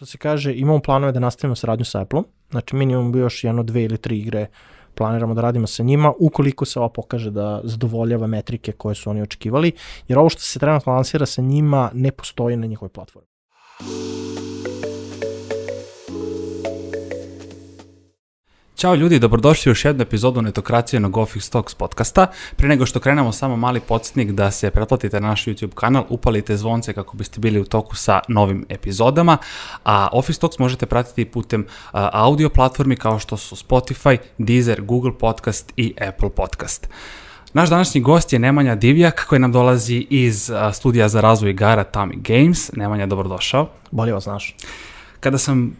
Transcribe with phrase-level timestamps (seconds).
[0.00, 3.62] što se kaže, imamo planove da nastavimo saradnju sa Apple-om, znači minimum bi još jedno,
[3.62, 4.46] dve ili tri igre
[4.94, 9.22] planiramo da radimo sa njima, ukoliko se ova pokaže da zadovoljava metrike koje su oni
[9.22, 9.72] očekivali,
[10.08, 13.28] jer ovo što se trenutno lansira sa njima ne postoji na njihovoj platformi.
[18.80, 22.26] Ćao ljudi, dobrodošli u još jednu epizodu Netokracije Office Stocks podcasta.
[22.56, 26.56] Pre nego što krenemo samo mali podsjetnik da se pretplatite na naš YouTube kanal, upalite
[26.56, 29.38] zvonce kako biste bili u toku sa novim epizodama,
[29.84, 35.72] a Office Talks možete pratiti putem audio platformi kao što su Spotify, Deezer, Google Podcast
[35.76, 36.88] i Apple Podcast.
[37.52, 42.16] Naš današnji gost je Nemanja Divjak koji nam dolazi iz studija za razvoj igara Tami
[42.16, 42.72] Games.
[42.72, 43.68] Nemanja, dobrodošao.
[43.90, 44.56] Bolje vas znaš.
[45.20, 45.76] Kada sam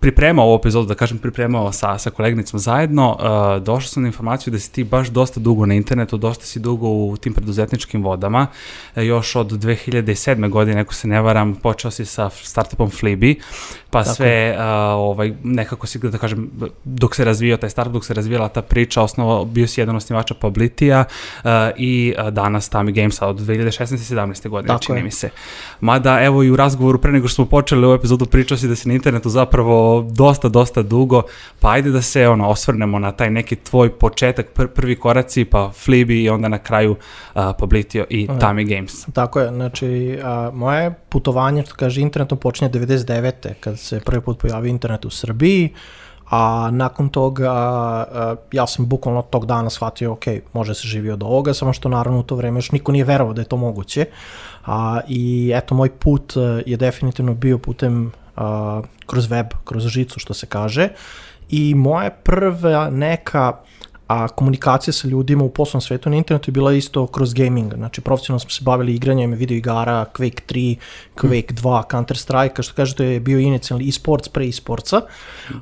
[0.00, 4.50] pripremao ovu epizodu, da kažem pripremao sa, sa kolegnicom zajedno, uh, došao sam na informaciju
[4.50, 8.46] da si ti baš dosta dugo na internetu, dosta si dugo u tim preduzetničkim vodama,
[8.96, 10.48] uh, još od 2007.
[10.48, 13.40] godine, ako se ne varam, počeo si sa startupom Flibi,
[13.90, 14.14] pa Tako.
[14.14, 14.62] sve uh,
[14.94, 16.50] ovaj, nekako si, da kažem,
[16.84, 20.34] dok se razvio taj startup, dok se razvijala ta priča, osnovo, bio si jedan osnivača
[20.34, 24.14] Publitija uh, i uh, danas Tami Gamesa od 2016.
[24.14, 24.48] 17.
[24.48, 25.04] godine, Tako čini je.
[25.04, 25.30] mi se.
[25.80, 28.76] Mada, evo i u razgovoru pre nego što smo počeli ovu epizodu, pričao si da
[28.76, 31.22] si na internetu zapravo dosta, dosta dugo,
[31.60, 35.70] pa ajde da se ono, osvrnemo na taj neki tvoj početak, pr prvi koraci, pa
[35.70, 36.96] Flibi i onda na kraju
[37.34, 38.38] uh, Publitio i Aha.
[38.38, 39.06] Tami Games.
[39.12, 43.32] Tako je, znači uh, moje putovanje, što kaže, internetom počinje 99.
[43.60, 45.70] kad se prvi put pojavio internet u Srbiji,
[46.30, 47.52] a nakon toga
[48.52, 52.20] ja sam bukvalno tog dana shvatio, ok, može se živi od ovoga, samo što naravno
[52.20, 54.06] u to vreme još niko nije verovao da je to moguće.
[54.66, 56.32] A, I eto, moj put
[56.66, 60.88] je definitivno bio putem uh, kroz web, kroz žicu što se kaže
[61.50, 63.52] i moja prva neka
[64.10, 67.74] a komunikacija sa ljudima u poslovnom svetu na internetu je bila isto kroz gaming.
[67.74, 70.76] Znači, profesionalno smo se bavili igranjem video igara, Quake 3,
[71.16, 75.00] Quake 2, Counter Strike, što kažete je bio inicijalni e-sports pre e-sportsa,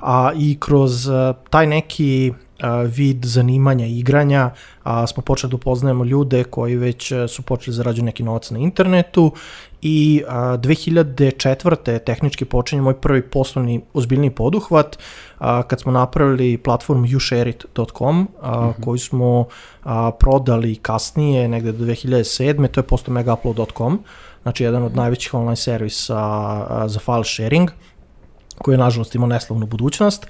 [0.01, 2.33] a i kroz a, taj neki
[2.97, 4.51] vid zanimanja igranja,
[4.83, 8.59] a, smo počeli da upoznajemo ljude koji već su počeli da zarađuju neki novac na
[8.59, 9.33] internetu
[9.83, 11.99] i a, 2004.
[11.99, 14.99] tehnički počinje moj prvi poslovni ozbiljni poduhvat
[15.39, 18.85] a, kad smo napravili platformu youshareit.com mm -hmm.
[18.85, 19.47] koju smo
[19.85, 22.69] a, prodali kasnije, negde do 2007.
[22.69, 24.05] To je posto megaupload.com,
[24.43, 27.71] znači jedan od najvećih online servisa a, za file sharing
[28.59, 30.27] koji je nažalost imao neslavnu budućnost.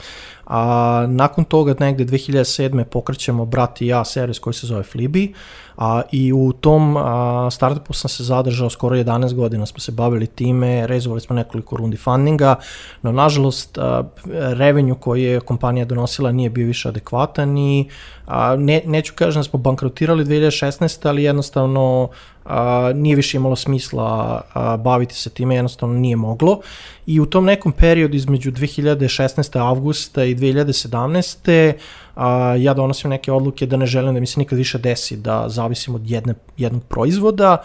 [0.48, 2.84] A, nakon toga negde 2007.
[2.84, 5.34] pokrećemo brat i ja servis koji se zove Flibi
[5.76, 10.26] a, i u tom a, startupu sam se zadržao skoro 11 godina, smo se bavili
[10.26, 12.54] time, rezovali smo nekoliko rundi fundinga,
[13.02, 14.02] no nažalost a,
[14.34, 17.88] revenju koji je kompanija donosila nije bio više adekvatan i
[18.28, 21.08] a, ne, neću kažem da smo bankrotirali 2016.
[21.08, 22.08] ali jednostavno
[22.44, 26.60] a, nije više imalo smisla a, baviti se time, jednostavno nije moglo.
[27.06, 29.60] I u tom nekom periodu između 2016.
[29.68, 31.72] avgusta i 2017.
[32.16, 35.44] A, ja donosim neke odluke da ne želim da mi se nikad više desi da
[35.48, 37.62] zavisim od jedne, jednog proizvoda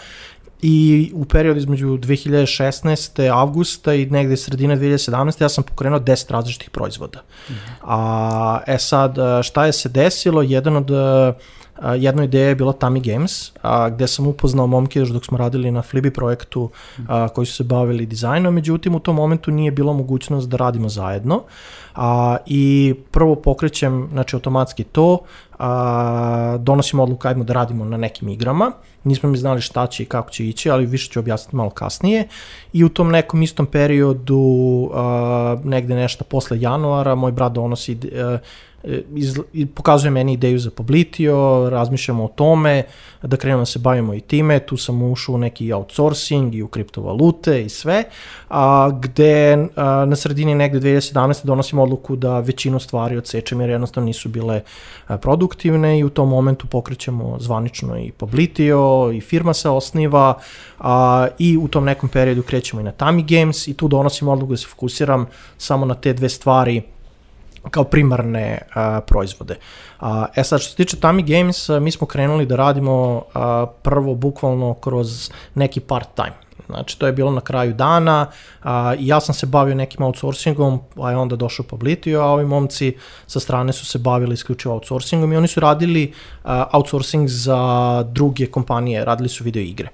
[0.63, 3.31] i u periodu između 2016.
[3.33, 5.41] avgusta i negde sredine 2017.
[5.41, 7.21] ja sam pokrenuo 10 različitih proizvoda.
[7.81, 10.41] A, e sad, šta je se desilo?
[10.41, 15.09] Jedan od a, jedna ideja je bila Tami Games, a, gde sam upoznao momke još
[15.09, 16.69] dok smo radili na Flibi projektu
[17.07, 20.89] a, koji su se bavili dizajnom, međutim u tom momentu nije bilo mogućnost da radimo
[20.89, 21.43] zajedno.
[21.95, 25.19] A, I prvo pokrećem znači, automatski to,
[25.63, 28.71] a, donosimo odluku ajmo da radimo na nekim igrama,
[29.03, 32.27] nismo mi znali šta će i kako će ići, ali više ću objasniti malo kasnije.
[32.73, 38.37] I u tom nekom istom periodu, a, negde nešto posle januara, moj brat donosi a,
[38.83, 39.39] E, iz,
[39.75, 42.83] pokazuje meni ideju za Publitio, razmišljamo o tome,
[43.21, 46.67] da krenemo da se bavimo i time, tu sam ušao u neki outsourcing i u
[46.67, 48.03] kriptovalute i sve,
[48.49, 51.45] a, gde a, na sredini negde 2017.
[51.45, 54.61] donosimo odluku da većinu stvari odsečem jer jednostavno nisu bile
[55.07, 55.17] a,
[55.53, 60.37] produktivne i u tom momentu pokrećemo zvanično i Publitio i firma se osniva
[60.79, 64.53] a, i u tom nekom periodu krećemo i na Tami Games i tu donosimo odluku
[64.53, 65.25] da se fokusiram
[65.57, 66.81] samo na te dve stvari
[67.71, 69.57] kao primarne a, proizvode.
[69.99, 73.65] A, e sad, što se tiče Tami Games, a, mi smo krenuli da radimo a,
[73.81, 76.42] prvo bukvalno kroz neki part-time.
[76.73, 78.27] Znači, to je bilo na kraju dana
[78.63, 82.45] a, i ja sam se bavio nekim outsourcingom, a je onda došao Publitio, a ovi
[82.45, 82.95] momci
[83.27, 88.45] sa strane su se bavili isključivo outsourcingom i oni su radili a, outsourcing za druge
[88.45, 89.89] kompanije, radili su video igre.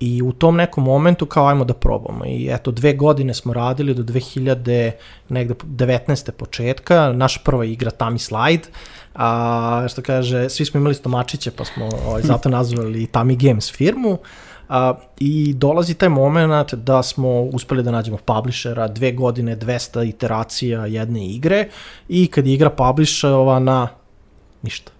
[0.00, 2.24] I u tom nekom momentu kao ajmo da probamo.
[2.26, 4.90] I eto, dve godine smo radili do 2000,
[5.28, 6.30] negde 19.
[6.30, 8.62] početka, naša prva igra Tami Slide,
[9.14, 14.18] a što kaže, svi smo imali stomačiće pa smo ovaj, zato nazvali Tami Games firmu.
[14.68, 20.86] A, I dolazi taj moment da smo uspeli da nađemo publishera, dve godine, 200 iteracija
[20.86, 21.68] jedne igre
[22.08, 23.88] i kad je igra publishovana,
[24.62, 24.92] ništa.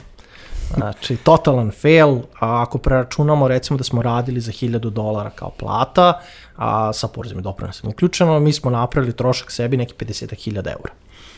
[0.75, 6.20] Znači, totalan fail, a ako preračunamo recimo da smo radili za 1000 dolara kao plata,
[6.56, 10.93] a sa porezima i doprinosom uključeno, mi smo napravili trošak sebi neki 50.000 eura.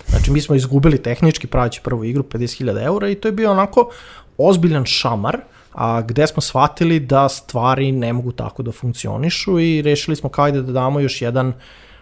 [0.09, 3.91] Znači, mi smo izgubili tehnički pravići prvu igru 50.000 eura i to je bio onako
[4.39, 5.41] ozbiljan šamar,
[5.77, 10.51] a, gde smo shvatili da stvari ne mogu tako da funkcionišu i rešili smo kao
[10.51, 11.53] da damo još jedan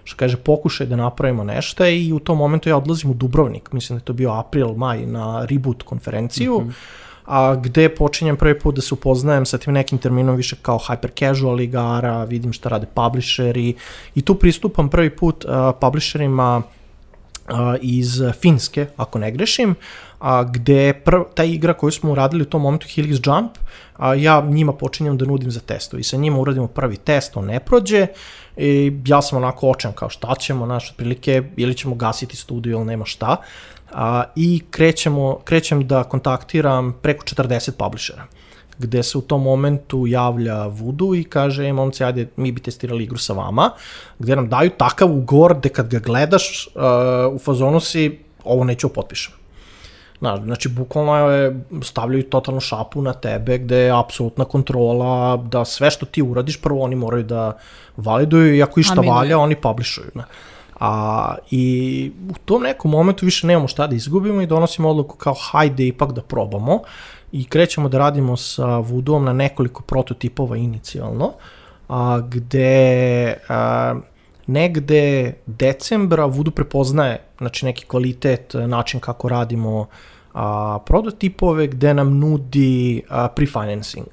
[0.04, 3.98] što kaže, pokušaj da napravimo nešto i u tom momentu ja odlazim u Dubrovnik, mislim
[3.98, 8.58] da je to bio april, maj, na Reboot konferenciju, mm -hmm a, gde počinjem prvi
[8.58, 12.68] put da se upoznajem sa tim nekim terminom više kao hyper casual igara, vidim šta
[12.68, 13.74] rade publisheri
[14.14, 16.62] i tu pristupam prvi put a, publisherima
[17.48, 19.74] a, iz Finske, ako ne grešim,
[20.24, 23.58] a, gde prv, ta igra koju smo uradili u tom momentu Helix Jump,
[23.96, 27.44] a, ja njima počinjem da nudim za testo i sa njima uradimo prvi test, on
[27.44, 28.06] ne prođe.
[28.56, 32.84] I ja sam onako očan kao šta ćemo, naš, otprilike ili ćemo gasiti studio ili
[32.84, 33.36] nema šta.
[33.92, 38.24] A, i krećemo, krećem da kontaktiram preko 40 publishera
[38.78, 43.04] gde se u tom momentu javlja Voodoo i kaže, e, momci, ajde, mi bi testirali
[43.04, 43.70] igru sa vama,
[44.18, 48.88] gde nam daju takav ugor gde kad ga gledaš uh, u fazonu si, ovo neću
[48.88, 49.43] potpišem.
[50.18, 55.90] Znaš, znači, bukvalno je, stavljaju totalno šapu na tebe, gde je apsolutna kontrola, da sve
[55.90, 57.52] što ti uradiš, prvo oni moraju da
[57.96, 59.10] validuju i ako išta Amin.
[59.10, 60.10] valja, oni publishuju.
[60.14, 60.24] Ne?
[60.80, 65.34] A, I u tom nekom momentu više nemamo šta da izgubimo i donosimo odluku kao
[65.50, 66.80] hajde ipak da probamo
[67.32, 71.32] i krećemo da radimo sa Voodoo na nekoliko prototipova inicijalno,
[71.88, 73.94] a, gde a,
[74.46, 79.86] negde decembra Voodoo prepoznaje znači neki kvalitet, način kako radimo
[80.34, 84.06] a, prototipove gde nam nudi a, prefinancing.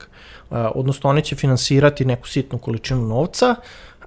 [0.50, 3.56] A, odnosno one će finansirati neku sitnu količinu novca,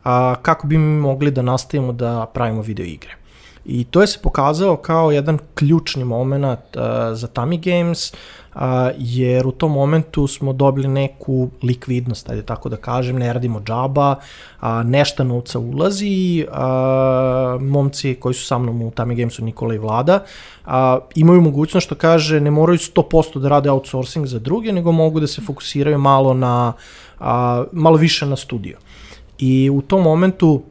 [0.04, 3.23] a, kako bi mi mogli da nastavimo da pravimo video igre.
[3.64, 6.82] I to je se pokazao kao jedan ključni moment uh,
[7.12, 8.60] za Tami Games, uh,
[8.98, 14.10] jer u tom momentu smo dobili neku likvidnost, ajde tako da kažem, ne radimo džaba,
[14.10, 19.78] uh, nešta novca ulazi, uh, momci koji su sa mnom u Tami Gamesu, Nikola i
[19.78, 20.24] Vlada,
[20.66, 20.72] uh,
[21.14, 25.26] imaju mogućnost što kaže, ne moraju 100% da rade outsourcing za druge, nego mogu da
[25.26, 26.72] se fokusiraju malo na,
[27.20, 27.26] uh,
[27.72, 28.78] malo više na studio.
[29.38, 30.62] I u tom momentu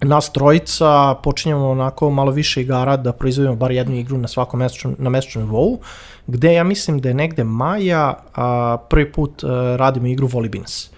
[0.00, 4.96] nas trojica počinjamo onako malo više igara da proizvodimo bar jednu igru na svakom mesečnom,
[4.98, 5.80] na mesečnom nivou,
[6.26, 10.90] gde ja mislim da je negde maja a, prvi put a, radimo igru Volibins.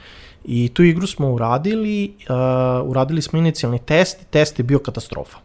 [0.45, 5.39] I tu igru smo uradili, a, uradili smo inicijalni test, test je bio katastrofa.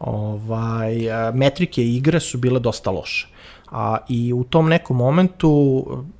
[0.00, 3.28] Ovaj, a, metrike igre su bile dosta loše.
[3.70, 5.50] A, I u tom nekom momentu,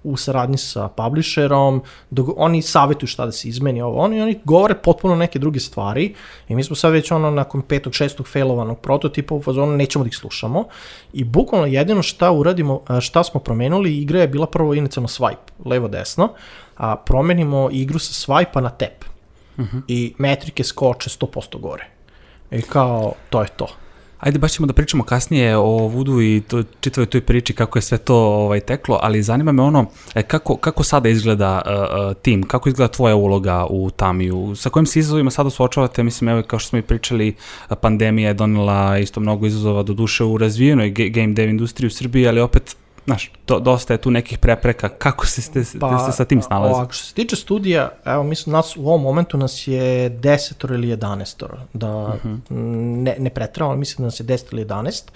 [0.02, 4.74] u saradnji sa publisherom, dok oni savjetuju šta da se izmeni ovo, oni, oni govore
[4.74, 6.14] potpuno neke druge stvari
[6.48, 10.08] i mi smo sad već ono nakon petog, šestog failovanog prototipa u fazonu nećemo da
[10.08, 10.64] ih slušamo
[11.12, 16.28] i bukvalno jedino šta uradimo, šta smo promenili, igra je bila prvo inicijalno swipe, levo-desno,
[16.76, 19.04] a promenimo igru sa swipe-a na tap.
[19.56, 19.76] Uh mhm.
[19.76, 19.82] -huh.
[19.88, 21.86] I metrike skoče 100% gore.
[22.50, 23.68] I kao, to je to.
[24.24, 27.82] Ajde, baš ćemo da pričamo kasnije o Vudu i to, čitavoj toj priči kako je
[27.82, 32.42] sve to ovaj, teklo, ali zanima me ono, e, kako, kako sada izgleda uh, tim,
[32.42, 36.58] kako izgleda tvoja uloga u Tamiju, sa kojim se izazovima sada suočavate, mislim, evo, kao
[36.58, 37.34] što smo i pričali,
[37.80, 42.28] pandemija je donela isto mnogo izazova do duše u razvijenoj game dev industriji u Srbiji,
[42.28, 46.24] ali opet znaš, do, dosta je tu nekih prepreka, kako se ste, pa, ste sa
[46.24, 46.74] tim snalazi?
[46.74, 50.88] Ovako, što se tiče studija, evo, mislim, nas u ovom momentu nas je desetoro ili
[50.88, 52.34] jedanestoro, da uh mhm.
[52.34, 52.42] -huh.
[53.02, 55.12] ne, ne pretravamo, ali mislim da nas je deset ili jedanest.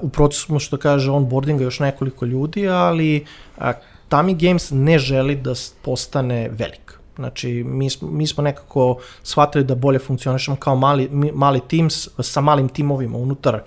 [0.00, 3.26] u procesu smo, što kaže, onboardinga još nekoliko ljudi, ali
[3.58, 3.72] a,
[4.08, 6.98] Tami Games ne želi da postane velik.
[7.16, 11.90] Znači, mi smo, mi smo nekako shvatili da bolje funkcionišemo kao mali, mali tim
[12.20, 13.60] sa malim timovima unutar,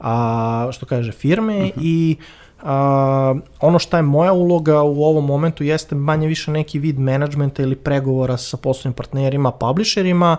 [0.00, 1.80] a, što kaže, firme uh mhm.
[1.80, 1.82] -huh.
[1.82, 2.16] i
[2.62, 2.68] Uh,
[3.60, 7.76] ono šta je moja uloga u ovom momentu jeste manje više neki vid menadžmenta ili
[7.76, 10.36] pregovora sa poslovnim partnerima, publisherima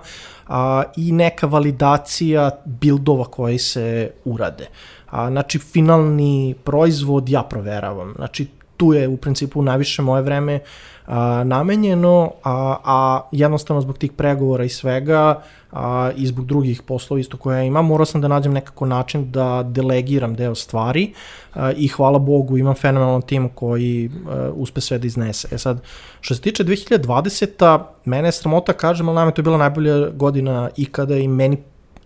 [0.47, 0.55] uh,
[0.97, 4.67] i neka validacija buildova koji se urade.
[5.11, 8.13] Uh, znači, finalni proizvod ja proveravam.
[8.15, 10.59] Znači, tu je u principu najviše moje vreme
[11.05, 15.41] a, namenjeno, a, a jednostavno zbog tih pregovora i svega
[15.71, 19.31] a, i zbog drugih poslova isto koje ja imam, morao sam da nađem nekako način
[19.31, 21.13] da delegiram deo stvari
[21.53, 25.47] a, i hvala Bogu imam fenomenalan tim koji a, uspe sve da iznese.
[25.51, 25.81] E sad,
[26.21, 27.79] što se tiče 2020.
[28.05, 31.57] mene je sramota kažem, ali nam je to bila najbolja godina ikada i meni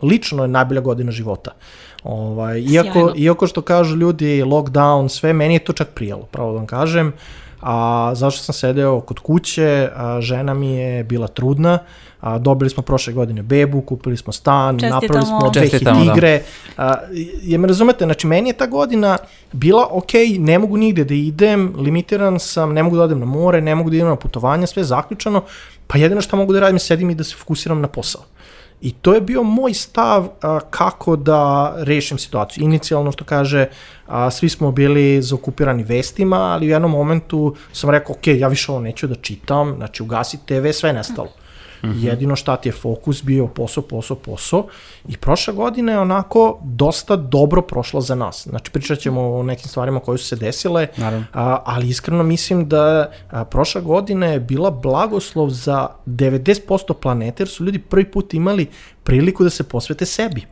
[0.01, 1.51] lično je najbolja godina života.
[2.03, 6.57] Ovaj, iako, iako što kažu ljudi lockdown, sve, meni je to čak prijelo, pravo da
[6.57, 7.13] vam kažem.
[7.61, 11.79] a, zašto sam sedeo kod kuće, a, žena mi je bila trudna,
[12.21, 15.01] a, dobili smo prošle godine bebu, kupili smo stan, Čestitamo.
[15.01, 16.11] napravili smo dve hit Čestitamo, da.
[16.11, 16.41] igre.
[16.77, 16.95] A,
[17.41, 19.17] je me razumete, znači meni je ta godina
[19.51, 23.61] bila ok, ne mogu nigde da idem, limitiran sam, ne mogu da odem na more,
[23.61, 25.43] ne mogu da idem na putovanja, sve je zaključano,
[25.87, 28.21] pa jedino što mogu da radim je sedim i da se fokusiram na posao.
[28.81, 32.63] I to je bio moj stav a, kako da rešim situaciju.
[32.63, 33.67] Inicijalno što kaže,
[34.07, 38.71] a, svi smo bili zaokupirani vestima, ali u jednom momentu sam rekao, ok, ja više
[38.71, 41.27] ovo neću da čitam, znači ugasi TV, sve je nestalo.
[41.27, 41.48] Mm
[41.83, 42.03] -hmm.
[42.03, 44.67] Jedino šta ti je fokus bio posao, posao, posao
[45.07, 48.47] i prošla godina je onako dosta dobro prošla za nas.
[48.49, 51.25] Znači pričat ćemo o nekim stvarima koje su se desile, Naravno.
[51.33, 57.49] a, ali iskreno mislim da a, prošla godina je bila blagoslov za 90% planete, jer
[57.49, 58.67] su ljudi prvi put imali
[59.03, 60.45] priliku da se posvete sebi.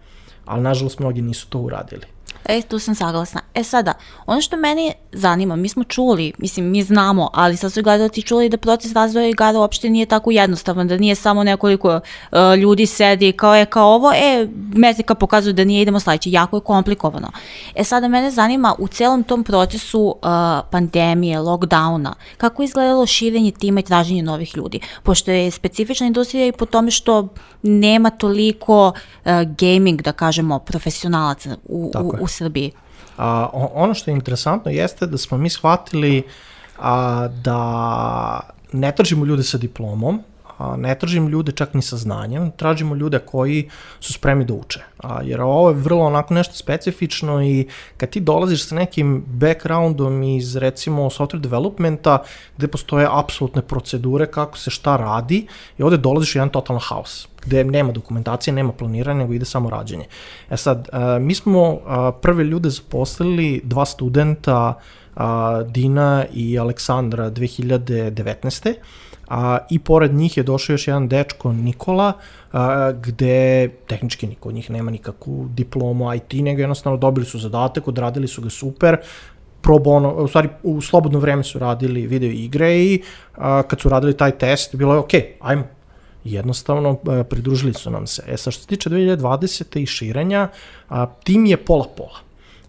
[0.46, 2.17] Ali nažalost mnogi nisu to uradili.
[2.48, 3.42] E, tu sam saglasna.
[3.54, 3.94] E sada,
[4.26, 8.50] ono što meni zanima, mi smo čuli, mislim, mi znamo, ali sad su gledalci čuli
[8.50, 13.32] da proces razvoja igara uopšte nije tako jednostavan, da nije samo nekoliko uh, ljudi sedi
[13.32, 17.32] kao je kao ovo, e, metrika pokazuje da nije, idemo sledeće, jako je komplikovano.
[17.76, 20.30] E sada, mene zanima u celom tom procesu uh,
[20.72, 26.48] pandemije, lockdowna, kako je izgledalo širenje tima i traženje novih ljudi, pošto je specifična industrija
[26.48, 27.28] i po tome što
[27.64, 32.72] nema toliko uh, gaming, da kažemo, profesionalaca u, u, u Srbiji.
[33.18, 36.24] A, ono što je interesantno jeste da smo mi shvatili
[36.80, 38.40] a, da
[38.74, 40.22] ne tražimo ljude sa diplomom,
[40.78, 44.80] ne tražimo ljude čak ni sa znanjem, tražimo ljude koji su spremni da uče.
[44.98, 50.24] A, jer ovo je vrlo onako nešto specifično i kad ti dolaziš sa nekim backgroundom
[50.24, 52.24] iz recimo software developmenta
[52.58, 55.48] gde postoje apsolutne procedure kako se šta radi
[55.78, 59.70] i ovde dolaziš u jedan totalan haos gde nema dokumentacije, nema planiranja, nego ide samo
[59.70, 60.06] rađenje.
[60.50, 64.74] E sad, a, mi smo a, prve ljude zaposlili, dva studenta,
[65.16, 68.74] a, Dina i Aleksandra 2019.
[69.28, 72.14] A, I pored njih je došao još jedan dečko Nikola,
[72.52, 77.88] a, gde tehnički niko od njih nema nikakvu diplomu IT, nego jednostavno dobili su zadatak,
[77.88, 78.98] odradili su ga super,
[79.62, 83.02] pro bono, u stvari u slobodno vreme su radili video igre i
[83.36, 85.64] a, kad su radili taj test, bilo je ok, ajmo,
[86.24, 88.24] jednostavno e, pridružili su nam se.
[88.28, 89.80] E sad što se tiče 2020.
[89.80, 90.48] i širenja,
[90.90, 92.27] a, tim je pola-pola.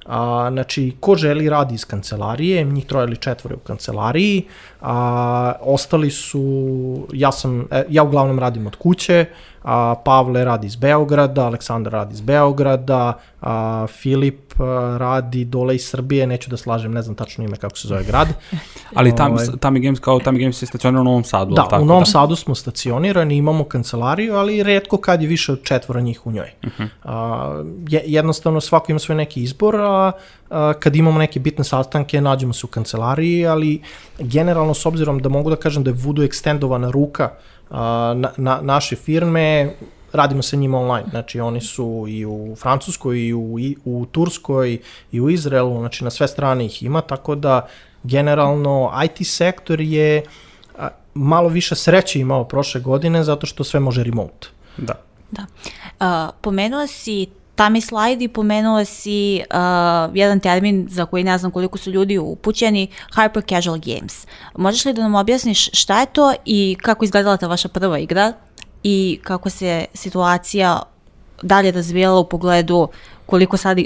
[0.09, 4.45] A, znači, ko želi radi iz kancelarije, njih troje ili četvore u kancelariji,
[4.81, 9.27] a, ostali su, ja sam, e, ja uglavnom radim od kuće,
[9.62, 15.88] a, Pavle radi iz Beograda, Aleksandar radi iz Beograda, a, Filip a, radi dole iz
[15.88, 18.29] Srbije, neću da slažem, ne znam tačno ime kako se zove grad.
[18.95, 19.47] Ali tam, Ovaj.
[19.61, 22.37] Tami Games, kao Tami Games je stacionirano u Novom Sadu, Da, tako, u Novom Sadu
[22.37, 26.50] smo stacionirani, imamo kancelariju, ali redko kad je više od četvora njih u njoj.
[26.65, 26.88] Uh -huh.
[27.05, 30.12] a, je, jednostavno svako ima svoj neki izbor, a,
[30.50, 33.83] a kad imamo neke bitne sastanke, nađemo se u kancelariji, ali
[34.19, 37.31] generalno s obzirom da mogu da kažem da je Voodoo ekstendovana ruka
[37.70, 39.75] na, na, naše firme,
[40.12, 44.78] radimo sa njima online, znači oni su i u Francuskoj, i u, i u Turskoj,
[45.12, 47.66] i u Izraelu, znači na sve strane ih ima, tako da
[48.02, 50.22] generalno IT sektor je
[51.14, 54.48] malo više sreće imao prošle godine zato što sve može remote.
[54.76, 54.94] Da.
[55.30, 55.42] Da.
[56.00, 57.26] Uh, pomenula si
[57.59, 62.19] Tami Slide i pomenula si uh, jedan termin za koji ne znam koliko su ljudi
[62.19, 64.27] upućeni, Hyper Casual Games.
[64.57, 68.33] Možeš li da nam objasniš šta je to i kako izgledala ta vaša prva igra
[68.83, 70.83] i kako se situacija
[71.43, 72.88] dalje razvijala u pogledu
[73.27, 73.79] koliko sad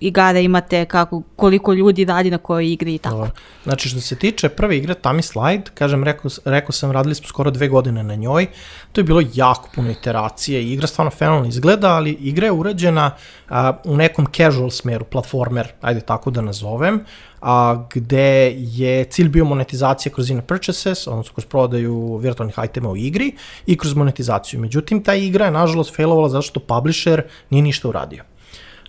[0.00, 3.16] igara imate, kako, koliko ljudi radi na kojoj igri i tako.
[3.16, 3.30] Dobro.
[3.64, 7.50] Znači što se tiče prve igre Tami Slide, kažem, rekao, rekao sam, radili smo skoro
[7.50, 8.46] dve godine na njoj,
[8.92, 13.10] to je bilo jako puno iteracije, igra stvarno fenomenalno izgleda, ali igra je urađena
[13.48, 17.04] a, u nekom casual smeru, platformer, ajde tako da nazovem,
[17.40, 22.96] a, gde je cilj bio monetizacija kroz in purchases, odnosno kroz prodaju virtualnih itema u
[22.96, 23.32] igri
[23.66, 24.60] i kroz monetizaciju.
[24.60, 28.24] Međutim, ta igra je nažalost failovala zato što publisher nije ništa uradio.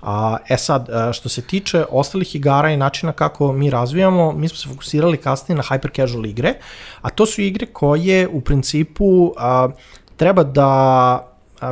[0.01, 4.47] A, e sad, a, što se tiče ostalih igara i načina kako mi razvijamo, mi
[4.47, 6.53] smo se fokusirali kasnije na hyper casual igre,
[7.01, 9.69] a to su igre koje u principu a,
[10.17, 11.27] treba da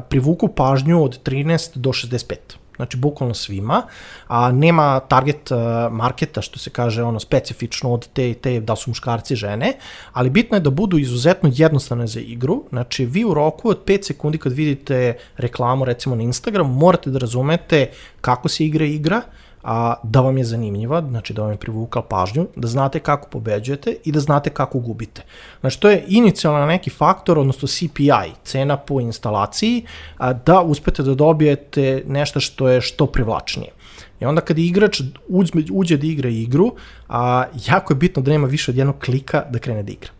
[0.09, 2.35] privuku pažnju od 13 do 65
[2.79, 3.81] znači bukvalno svima,
[4.27, 5.57] a nema target uh,
[5.91, 9.73] marketa, što se kaže ono specifično od te, te da su muškarci žene,
[10.13, 14.03] ali bitno je da budu izuzetno jednostavne za igru, znači vi u roku od 5
[14.03, 17.89] sekundi kad vidite reklamu recimo na Instagram, morate da razumete
[18.21, 19.21] kako se igra igra,
[19.63, 23.95] a, da vam je zanimljiva, znači da vam je privukla pažnju, da znate kako pobeđujete
[24.05, 25.21] i da znate kako gubite.
[25.59, 29.85] Znači to je inicijalno neki faktor, odnosno CPI, cena po instalaciji,
[30.17, 33.71] a, da uspete da dobijete nešto što je što privlačnije.
[34.19, 36.73] I onda kad igrač uđe, uđe da igra igru,
[37.09, 40.18] a, jako je bitno da nema više od jednog klika da krene da igra.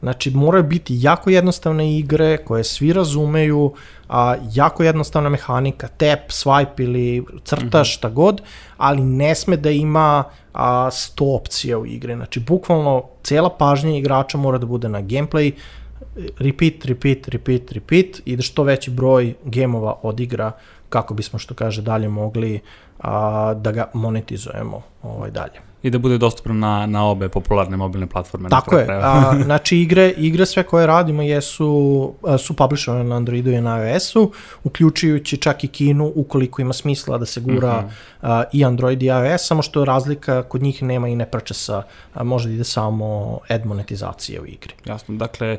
[0.00, 3.72] Znači, moraju biti jako jednostavne igre koje svi razumeju,
[4.08, 8.42] a, jako jednostavna mehanika, tap, swipe ili crtaš, šta god,
[8.76, 12.16] ali ne sme da ima a, 100 opcija u igre.
[12.16, 15.52] Znači, bukvalno, cela pažnja igrača mora da bude na gameplay,
[16.38, 20.52] repeat, repeat, repeat, repeat i da što veći broj gemova odigra
[20.88, 22.60] kako bismo, što kaže, dalje mogli
[22.98, 28.06] a, da ga monetizujemo ovaj, dalje i da bude dostupno na, na obe popularne mobilne
[28.06, 28.48] platforme.
[28.48, 28.86] Tako je.
[28.90, 34.32] A, znači igre, igre sve koje radimo jesu, su publishovane na Androidu i na iOS-u,
[34.64, 37.90] uključujući čak i Kinu ukoliko ima smisla da se gura uh -huh.
[38.22, 41.82] a, i Android i iOS, samo što razlika kod njih nema i ne prčesa,
[42.22, 44.74] može da ide samo ad monetizacije u igri.
[44.84, 45.58] Jasno, dakle,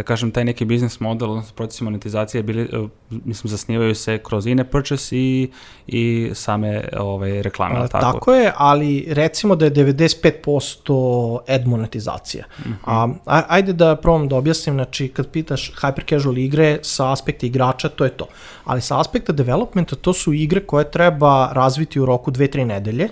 [0.00, 4.46] da kažem, taj neki biznis model, odnosno procesi monetizacije, bili, e, mislim, zasnivaju se kroz
[4.46, 5.50] in purchase i,
[5.86, 8.12] i same ovaj, reklame, A, tako?
[8.12, 12.44] Tako je, ali recimo da je 95% ad monetizacija.
[12.60, 12.72] Mhm.
[12.86, 13.14] -huh.
[13.26, 17.88] A, ajde da probam da objasnim, znači kad pitaš hyper casual igre sa aspekta igrača,
[17.88, 18.26] to je to.
[18.64, 23.08] Ali sa aspekta developmenta to su igre koje treba razviti u roku 2-3 nedelje,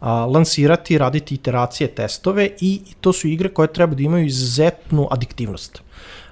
[0.00, 5.82] a, lansirati, raditi iteracije, testove i to su igre koje treba da imaju izuzetnu adiktivnost.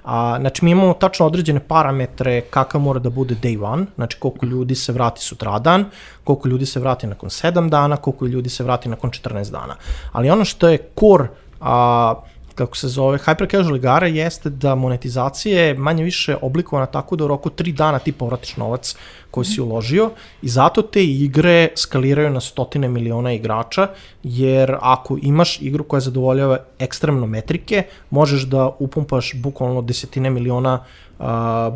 [0.03, 4.45] A, znači, mi imamo tačno određene parametre kakav mora da bude day one, znači koliko
[4.45, 5.85] ljudi se vrati sutradan,
[6.23, 9.75] koliko ljudi se vrati nakon 7 dana, koliko ljudi se vrati nakon 14 dana.
[10.11, 11.27] Ali ono što je core
[11.61, 12.15] a,
[12.55, 17.25] kako se zove, hyper casual igara jeste da monetizacija je manje više oblikovana tako da
[17.25, 18.95] u roku 3 dana ti povratiš novac
[19.31, 23.87] koji si uložio i zato te igre skaliraju na stotine miliona igrača,
[24.23, 30.79] jer ako imaš igru koja zadovoljava ekstremno metrike, možeš da upumpaš bukvalno desetine miliona
[31.19, 31.25] uh,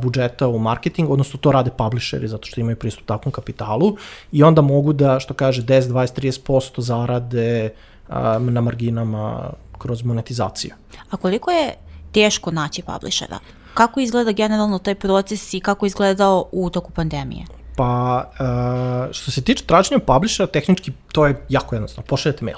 [0.01, 3.95] budžeta u marketing, odnosno to rade publisheri zato što imaju pristup takvom kapitalu
[4.31, 7.73] i onda mogu da, što kaže, 10, 20, 30% zarade
[8.39, 10.73] na marginama kroz monetizaciju.
[11.09, 11.73] A koliko je
[12.11, 13.39] teško naći publishera?
[13.73, 17.45] Kako izgleda generalno taj proces i kako izgledao u toku pandemije?
[17.75, 22.07] Pa, uh, što se tiče traženja publishera, tehnički to je jako jednostavno.
[22.07, 22.57] Pošaljete mail.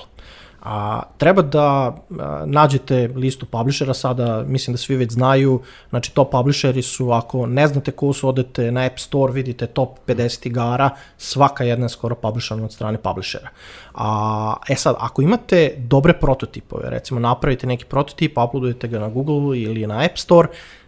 [0.69, 6.31] A, treba da a, nađete listu publishera, sada mislim da svi već znaju, znači top
[6.31, 10.89] publisheri su, ako ne znate ko su, odete na App Store, vidite top 50 igara,
[11.17, 13.49] svaka jedna je skoro publisherna od strane publishera.
[13.93, 19.59] A, e sad, ako imate dobre prototipove, recimo napravite neki prototip, uploadujete ga na Google
[19.59, 20.47] ili na App Store,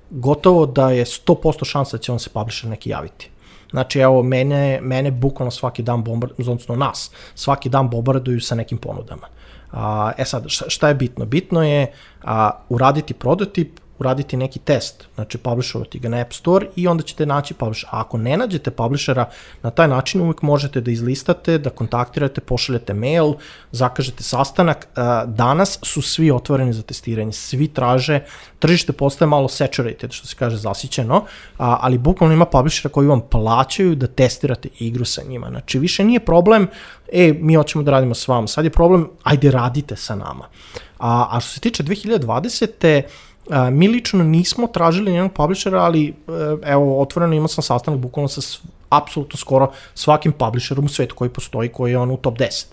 [0.09, 3.29] gotovo da je 100% šansa da će vam se publisher neki javiti.
[3.71, 8.77] Znači, evo, mene, mene bukvalno svaki dan bombarduju, odnosno nas, svaki dan bombarduju sa nekim
[8.77, 9.27] ponudama.
[9.71, 11.25] A, e sad, šta je bitno?
[11.25, 11.91] Bitno je
[12.23, 17.25] a, uraditi prototip, uraditi neki test, znači publishovati ga na App Store i onda ćete
[17.25, 17.89] naći publisher.
[17.91, 19.29] A ako ne nađete publishera,
[19.61, 23.33] na taj način uvijek možete da izlistate, da kontaktirate, pošaljete mail,
[23.71, 24.87] zakažete sastanak.
[25.25, 28.19] Danas su svi otvoreni za testiranje, svi traže,
[28.59, 31.25] tržište postaje malo saturated, što se kaže zasićeno,
[31.57, 35.49] ali bukvalno ima publishera koji vam plaćaju da testirate igru sa njima.
[35.49, 36.67] Znači više nije problem,
[37.11, 40.45] e, mi hoćemo da radimo s vama, sad je problem, ajde radite sa nama.
[40.99, 43.03] A, a što se tiče 2020
[43.49, 46.13] A, mi lično nismo tražili njenog publishera, ali e,
[46.63, 48.41] evo, otvoreno imao sam sastanak bukvalno sa
[48.89, 52.65] apsolutno skoro svakim publisherom u svetu koji postoji, koji je on u top 10.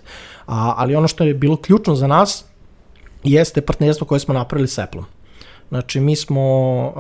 [0.47, 2.45] A, ali ono što je bilo ključno za nas
[3.25, 5.07] jeste partnerstvo koje smo napravili s Apple-om.
[5.69, 6.43] Znači, mi smo
[6.87, 6.95] uh,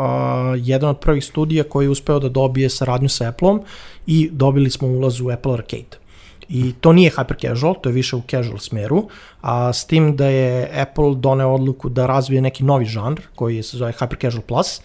[0.56, 3.60] jedan od prvih studija koji je uspeo da dobije saradnju sa Apple-om
[4.06, 6.05] i dobili smo ulaz u Apple Arcade.
[6.48, 9.08] I to nije hyper casual, to je više u casual smeru,
[9.42, 13.76] a s tim da je Apple doneo odluku da razvije neki novi žanr koji se
[13.76, 14.80] zove hyper casual plus,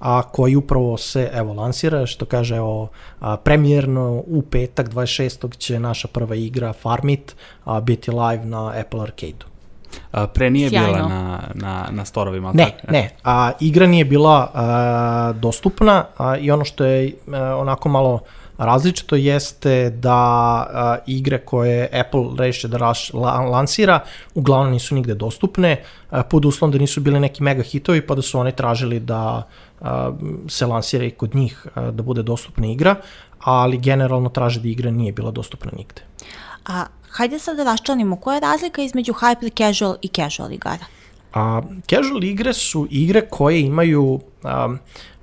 [0.00, 2.88] a koji upravo se evo lansira, što kaže evo
[3.20, 5.56] a, premijerno u petak 26.
[5.58, 9.46] će naša prva igra Farmit a, biti live na Apple Arcade-u.
[10.12, 10.92] A, pre nije Sjajno.
[10.92, 12.52] bila na, na, na storovima?
[12.52, 12.92] Ne, tako?
[12.92, 13.10] ne.
[13.24, 18.20] A, igra nije bila a, dostupna a, i ono što je a, onako malo
[18.58, 24.00] Različito jeste da a, igre koje Apple reše da raš, la, lansira
[24.34, 28.22] uglavnom nisu nigde dostupne, a, pod uslovom da nisu bili neki mega hitovi pa da
[28.22, 29.42] su oni tražili da
[29.80, 30.12] a,
[30.48, 32.96] se lansira i kod njih a, da bude dostupna igra,
[33.40, 36.02] ali generalno traže da igra nije bila dostupna nigde.
[36.66, 40.84] A hajde sad da raščanimo, koja je razlika između hyper casual i casual igara?
[41.36, 44.68] A, casual igre su igre koje imaju a,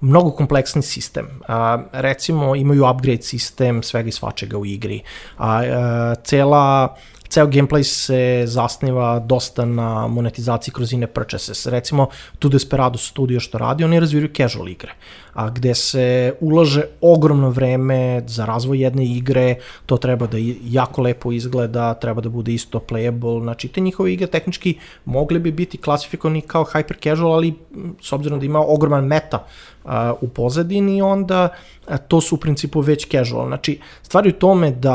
[0.02, 1.28] mnogo kompleksni sistem.
[1.48, 5.02] A, recimo imaju upgrade sistem svega i svačega u igri.
[5.38, 6.96] A, a cela
[7.34, 11.66] ceo gameplay se zasniva dosta na monetizaciji kroz ine purchases.
[11.66, 12.08] Recimo,
[12.40, 14.94] tu Desperado Studio što radi, oni razvijaju casual igre,
[15.34, 21.32] a gde se ulaže ogromno vreme za razvoj jedne igre, to treba da jako lepo
[21.32, 26.42] izgleda, treba da bude isto playable, znači te njihove igre tehnički mogli bi biti klasifikovani
[26.42, 27.54] kao hyper casual, ali
[28.02, 29.46] s obzirom da ima ogroman meta
[29.86, 31.50] a, u pozadini, onda
[31.88, 33.48] a, to su u principu već casual.
[33.48, 34.94] Znači, stvari u tome da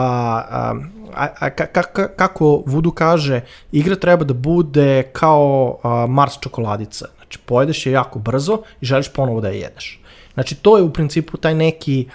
[1.14, 3.40] a, a, ka, ka, kako Voodoo kaže,
[3.72, 7.06] igra treba da bude kao a, Mars čokoladica.
[7.16, 10.00] Znači, pojedeš je jako brzo i želiš ponovo da je jedeš.
[10.38, 12.06] Znači, to je u principu taj neki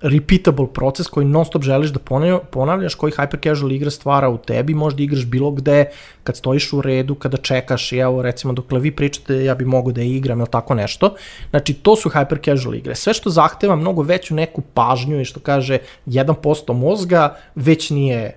[0.00, 1.98] repeatable proces koji non stop želiš da
[2.50, 5.88] ponavljaš, koji hyper casual igra stvara u tebi, možda igraš bilo gde,
[6.24, 9.92] kad stojiš u redu, kada čekaš i evo recimo dok vi pričate ja bi mogo
[9.92, 11.14] da igram ili tako nešto.
[11.50, 12.94] Znači to su hyper casual igre.
[12.94, 18.36] Sve što zahteva mnogo veću neku pažnju i što kaže 1% mozga, već nije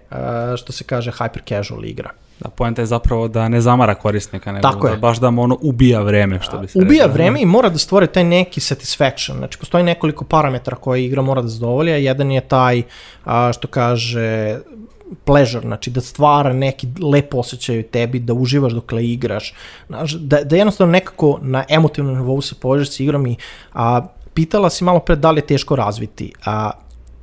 [0.57, 2.09] što se kaže hyper casual igra.
[2.39, 4.99] Da, poenta je zapravo da ne zamara korisnika, nego Tako da je.
[4.99, 7.13] baš da mu ono ubija vreme, što bi se Ubija rekao.
[7.13, 9.37] vreme i mora da stvore taj neki satisfaction.
[9.37, 11.95] Znači, postoji nekoliko parametara koje igra mora da zadovolja.
[11.95, 12.83] Jedan je taj,
[13.25, 14.59] a, što kaže,
[15.25, 19.53] pleasure, znači da stvara neki lep osjećaj u tebi, da uživaš dok le igraš,
[19.87, 23.35] znači, da, da jednostavno nekako na emotivnom nivou se povežeš s igrom i
[23.73, 24.01] a,
[24.33, 26.71] pitala si malo pre da li je teško razviti, a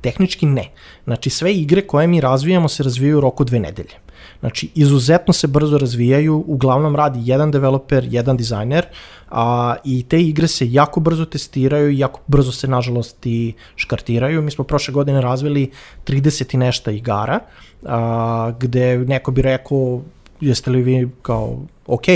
[0.01, 0.69] tehnički ne.
[1.03, 4.06] Znači sve igre koje mi razvijamo se razvijaju u roku dve nedelje.
[4.39, 8.85] Znači, izuzetno se brzo razvijaju, uglavnom radi jedan developer, jedan dizajner,
[9.29, 14.41] a, i te igre se jako brzo testiraju i jako brzo se, nažalost, i škartiraju.
[14.41, 15.71] Mi smo prošle godine razvili
[16.05, 17.39] 30 i nešta igara,
[17.85, 20.01] a, gde neko bi rekao,
[20.41, 22.07] jeste li vi kao ok,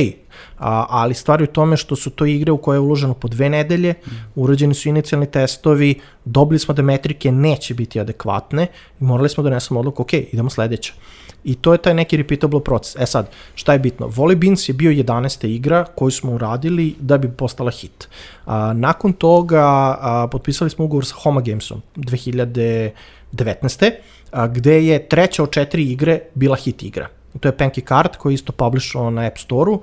[0.58, 3.50] a, ali stvari u tome što su to igre u koje je uloženo po dve
[3.50, 3.93] nedelje,
[4.36, 8.67] urađeni su inicijalni testovi, dobili smo da metrike neće biti adekvatne
[9.00, 10.93] i morali smo da nesemo odluku, ok, idemo sledeće.
[11.43, 12.95] I to je taj neki repeatable proces.
[12.99, 14.08] E sad, šta je bitno?
[14.08, 15.47] Volley Beans je bio 11.
[15.47, 18.10] igra koju smo uradili da bi postala hit.
[18.45, 23.91] A, nakon toga a, potpisali smo ugovor sa Homa Gamesom 2019.
[24.32, 27.08] A, gde je treća od četiri igre bila hit igra.
[27.39, 29.82] To je Pancake Card koji je isto publishovao na App Store-u.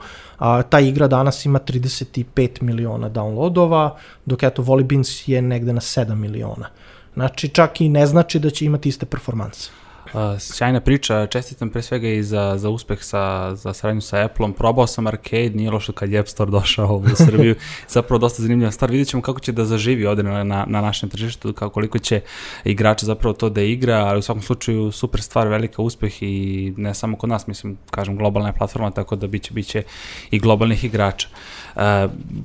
[0.69, 3.91] Ta igra danas ima 35 miliona downloadova,
[4.27, 6.69] dok eto Volley Beans je negde na 7 miliona.
[7.15, 9.71] Znači čak i ne znači da će imati iste performanse.
[10.15, 14.53] Uh, sjajna priča, čestitam pre svega i za, za uspeh sa, za saradnju sa Apple-om.
[14.53, 17.55] Probao sam arcade, nije lošo kad je App Store došao u Srbiju.
[17.95, 18.91] Zapravo dosta zanimljiva stvar.
[18.91, 22.21] Vidjet ćemo kako će da zaživi ovde na, na, na našem tržištu, kako koliko će
[22.65, 26.95] igrača zapravo to da igra, ali u svakom slučaju super stvar, velika uspeh i ne
[26.95, 29.83] samo kod nas, mislim, kažem, globalna je platforma, tako da biće, biće
[30.31, 31.29] i globalnih igrača.
[31.77, 31.83] Uh,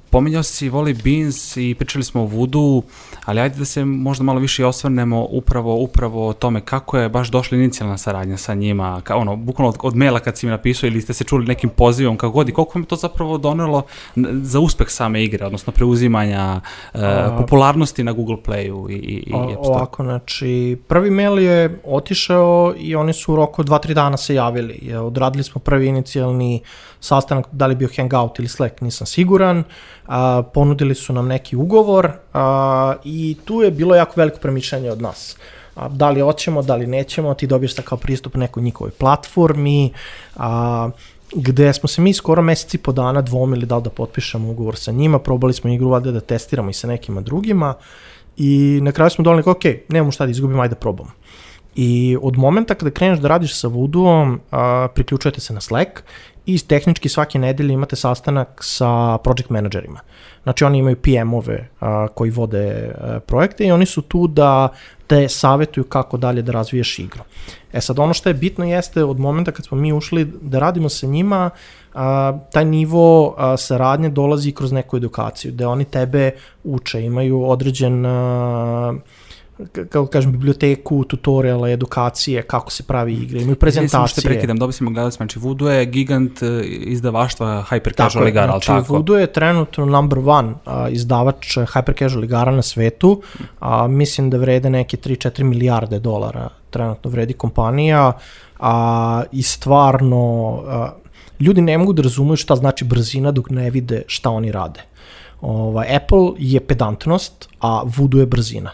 [0.09, 2.81] pominjao si Voli Beans i pričali smo o Voodoo,
[3.25, 7.31] ali ajde da se možda malo više osvrnemo upravo, upravo o tome kako je baš
[7.53, 10.87] došla inicijalna saradnja sa njima, kao ono, bukvalno od, od maila kad si mi napisao
[10.87, 13.83] ili ste se čuli nekim pozivom, kako god i koliko vam to zapravo donelo
[14.41, 16.61] za uspeh same igre, odnosno preuzimanja
[16.93, 17.01] uh,
[17.37, 19.77] popularnosti na Google Playu i, i, i App Store?
[19.77, 24.93] Ovako, znači, prvi mail je otišao i oni su u roku 2-3 dana se javili.
[24.95, 26.61] Odradili smo prvi inicijalni
[26.99, 29.63] sastanak, da li bio Hangout ili Slack, nisam siguran.
[30.07, 35.01] A, ponudili su nam neki ugovor a, i tu je bilo jako veliko premišljanje od
[35.01, 35.37] nas.
[35.75, 39.93] A, da li hoćemo, da li nećemo, ti dobiješ kao pristup nekoj njihovoj platformi,
[40.35, 40.89] a,
[41.35, 44.91] gde smo se mi skoro meseci po dana dvomili da li da potpišemo ugovor sa
[44.91, 47.73] njima, probali smo igru valjda da testiramo i sa nekima drugima
[48.37, 51.11] i na kraju smo donali, ok, nemamo šta da izgubimo, ajde da probamo.
[51.75, 54.39] I od momenta kada kreneš da radiš sa Voodoo-om,
[54.93, 56.03] priključujete se na Slack
[56.45, 59.99] i tehnički svake nedelje imate sastanak sa project menadžerima.
[60.43, 61.69] Znači oni imaju PM-ove
[62.13, 64.69] koji vode a, projekte i oni su tu da
[65.07, 67.23] te savetuju kako dalje da razviješ igru.
[67.73, 70.89] E sad ono što je bitno jeste od momenta kad smo mi ušli da radimo
[70.89, 71.49] sa njima,
[71.93, 76.31] a, taj nivo a, saradnje dolazi kroz neku edukaciju, gde oni tebe
[76.63, 78.93] uče, imaju određen a,
[79.89, 84.21] kako kažem, biblioteku, tutoriala, edukacije, kako se pravi igre, imaju prezentacije.
[84.21, 88.71] Što prekidam, dobili smo gledalci, znači Voodoo je gigant e, izdavaštva hyper casual igara, znači,
[88.71, 88.93] ali tako?
[88.93, 93.21] Voodoo je trenutno number one a, izdavač hyper casual igara na svetu,
[93.59, 98.11] a, mislim da vrede neke 3-4 milijarde dolara trenutno vredi kompanija,
[98.59, 100.89] a, i stvarno a,
[101.39, 104.81] ljudi ne mogu da razumiju šta znači brzina dok ne vide šta oni rade.
[105.41, 108.71] Ovaj, Apple je pedantnost, a Voodoo je brzina.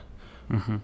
[0.50, 0.80] Uh -huh.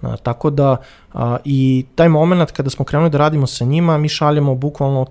[0.00, 0.76] Na, tako da
[1.12, 5.06] a, i taj moment kada smo krenuli da radimo sa njima, mi šaljemo bukvalno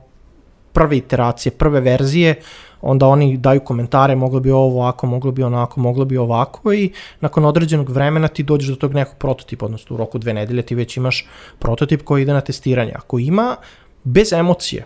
[0.73, 2.35] prve iteracije, prve verzije,
[2.81, 6.91] onda oni daju komentare, moglo bi ovo ovako, moglo bi onako, moglo bi ovako i
[7.21, 10.75] nakon određenog vremena ti dođeš do tog nekog prototipa, odnosno u roku dve nedelje ti
[10.75, 11.27] već imaš
[11.59, 12.91] prototip koji ide na testiranje.
[12.95, 13.55] Ako ima
[14.03, 14.85] bez emocije,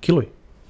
[0.00, 0.26] kiluj,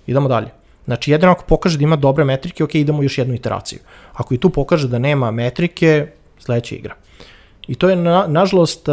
[0.07, 0.49] idemo dalje.
[0.85, 3.79] Znači, jedino ako pokaže da ima dobre metrike, ok, idemo još jednu iteraciju.
[4.13, 6.07] Ako i tu pokaže da nema metrike,
[6.39, 6.95] sledeća igra.
[7.69, 8.89] I to je, na, nažalost,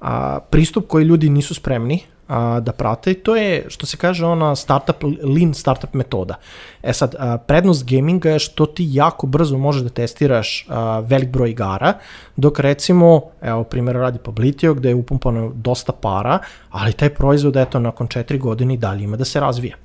[0.00, 3.14] a, pristup koji ljudi nisu spremni a, da prate.
[3.14, 6.34] To je, što se kaže, ona startup, lean startup metoda.
[6.82, 11.28] E sad, a, prednost gaminga je što ti jako brzo možeš da testiraš a, velik
[11.28, 11.94] broj igara,
[12.36, 16.38] dok recimo, evo primjer radi Publitio, gde je upumpano dosta para,
[16.70, 19.76] ali taj proizvod, eto, nakon četiri godine i dalje ima da se razvija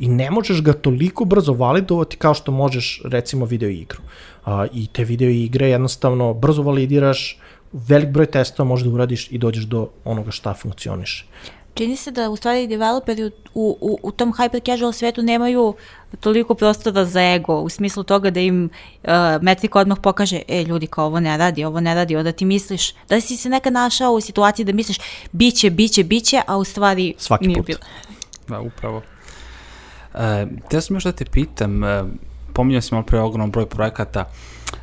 [0.00, 3.98] i ne možeš ga toliko brzo validovati kao što možeš recimo video igru.
[4.44, 7.38] A, I te video igre jednostavno brzo validiraš,
[7.72, 11.26] velik broj testova možeš da uradiš i dođeš do onoga šta funkcioniše.
[11.74, 13.30] Čini se da u stvari developeri u,
[13.80, 15.74] u, u tom hyper casual svetu nemaju
[16.20, 18.64] toliko prostora za ego, u smislu toga da im
[19.02, 19.10] uh,
[19.42, 22.92] metrika odmah pokaže, e ljudi kao ovo ne radi, ovo ne radi, onda ti misliš,
[23.08, 24.98] da si se nekad našao u situaciji da misliš
[25.32, 27.66] biće, biće, biće, a u stvari Svaki nije put.
[27.66, 27.80] bilo.
[28.48, 29.02] Da, upravo.
[30.14, 32.04] E, te sam još da te pitam, e,
[32.60, 34.24] pominjao si malo pre ogromno broj projekata,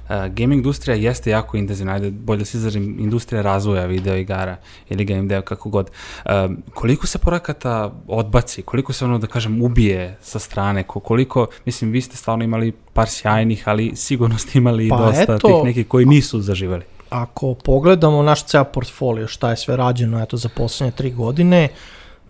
[0.09, 4.57] e, gaming industrija jeste jako intenzivna, ajde bolje da se izrazim, industrija razvoja video igara
[4.89, 5.91] ili game dev, kako god.
[6.25, 6.29] E,
[6.73, 7.73] koliko se projekata
[8.07, 12.43] odbaci, koliko se ono, da kažem, ubije sa strane, ko- koliko, mislim, vi ste stvarno
[12.43, 16.83] imali par sjajnih, ali sigurno ste imali Pa dosta eto- tih nekih koji nisu zaživeli.
[17.09, 21.69] Ako pogledamo naš ceo portfolio, šta je sve rađeno eto, za poslednje tri godine,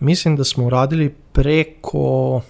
[0.00, 2.40] mislim da smo uradili preko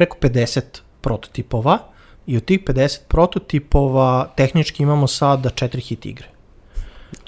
[0.00, 1.78] preko 50 prototipova
[2.26, 6.28] i od tih 50 prototipova tehnički imamo sada 4 hit igre.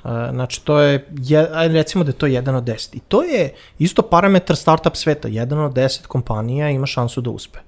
[0.05, 2.97] Uh, znači to je, je, recimo da je to jedan od 10.
[2.97, 5.29] I to je isto parametar startup sveta.
[5.29, 7.59] Jedan od 10 kompanija ima šansu da uspe.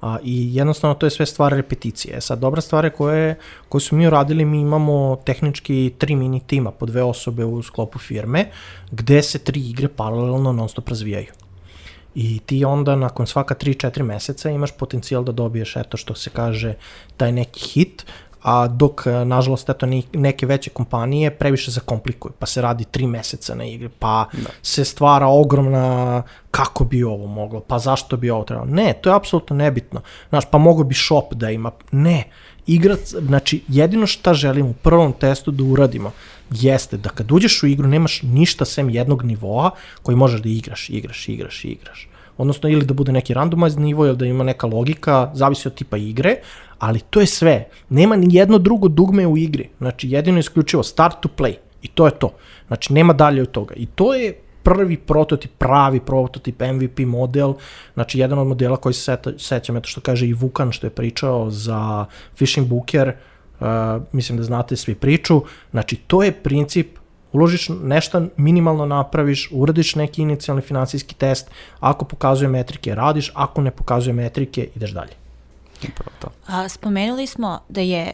[0.00, 2.16] A, I jednostavno to je sve stvar repeticije.
[2.16, 6.40] E Sad, dobra stvar je koje, koje su mi uradili, mi imamo tehnički tri mini
[6.40, 8.50] tima po dve osobe u sklopu firme,
[8.90, 11.47] gde se tri igre paralelno non stop razvijaju.
[12.20, 16.74] I ti onda nakon svaka 3-4 meseca imaš potencijal da dobiješ eto što se kaže
[17.16, 18.04] taj neki hit,
[18.42, 23.54] a dok e, nažalost eto neke veće kompanije previše zakomplikuju, pa se radi 3 meseca
[23.54, 24.50] na igri, pa da.
[24.62, 28.70] se stvara ogromna kako bi ovo moglo, pa zašto bi ovo trebalo.
[28.70, 30.00] Ne, to je apsolutno nebitno.
[30.28, 31.70] Znaš, pa mogo bi shop da ima.
[31.92, 32.24] Ne,
[32.66, 36.12] igrac, znači jedino šta želimo u prvom testu da uradimo
[36.50, 39.70] jeste da kad uđeš u igru nemaš ništa sem jednog nivoa
[40.02, 42.07] koji možeš da igraš, igraš, igraš, igraš.
[42.38, 45.96] Odnosno ili da bude neki randomized nivo ili da ima neka logika, zavisi od tipa
[45.96, 46.36] igre,
[46.78, 47.68] ali to je sve.
[47.88, 49.68] Nema ni jedno drugo dugme u igri.
[49.78, 52.32] Znači jedino je isključivo start to play i to je to.
[52.66, 53.74] Znači nema dalje od toga.
[53.74, 57.54] I to je prvi prototip, pravi prototip, MVP model,
[57.94, 60.90] znači jedan od modela koji se seta, sećam, eto što kaže i Vukan što je
[60.90, 63.66] pričao za Fishing Booker, uh,
[64.12, 66.98] mislim da znate svi priču, znači to je princip
[67.32, 73.70] uložiš nešto minimalno napraviš, uradiš neki inicijalni finansijski test, ako pokazuje metrike radiš, ako ne
[73.70, 75.12] pokazuje metrike ideš dalje.
[75.88, 76.28] Upravo to.
[76.46, 78.12] A, spomenuli smo da je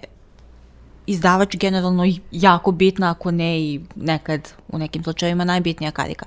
[1.07, 6.27] izdavač generalno jako bitna, ako ne i nekad u nekim slučajevima najbitnija karika.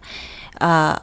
[0.60, 0.95] A,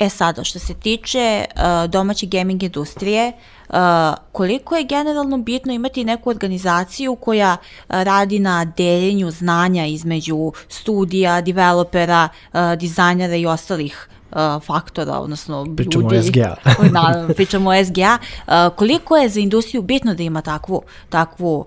[0.00, 3.32] e sada, što se tiče a, domaće gaming industrije,
[3.68, 7.56] a, koliko je generalno bitno imati neku organizaciju koja
[7.88, 15.66] a, radi na deljenju znanja između studija, developera, a, dizajnera i ostalih a, faktora, odnosno
[15.76, 16.28] Pričamo ljudi.
[16.28, 16.56] SGA.
[16.92, 18.18] Naravno, pričamo o SGA.
[18.46, 21.66] A, koliko je za industriju bitno da ima takvu, takvu uh,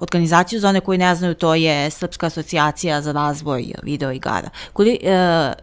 [0.00, 4.50] organizaciju, za one koji ne znaju, to je Srpska asocijacija za razvoj video igara.
[4.72, 5.08] Koli, uh,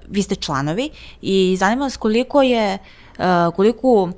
[0.07, 0.89] vi ste članovi
[1.21, 2.77] i zanima vas koliko je,
[3.19, 4.09] uh, koliko,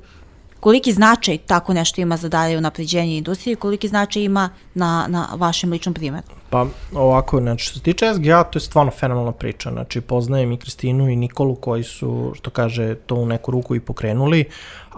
[0.60, 5.28] koliki značaj tako nešto ima za dalje unapređenje industrije i koliki značaj ima na, na
[5.36, 6.26] vašem ličnom primjeru.
[6.50, 9.70] Pa ovako, znači što se tiče SGA, to je stvarno fenomenalna priča.
[9.70, 13.80] Znači poznajem i Kristinu i Nikolu koji su, što kaže, to u neku ruku i
[13.80, 14.44] pokrenuli.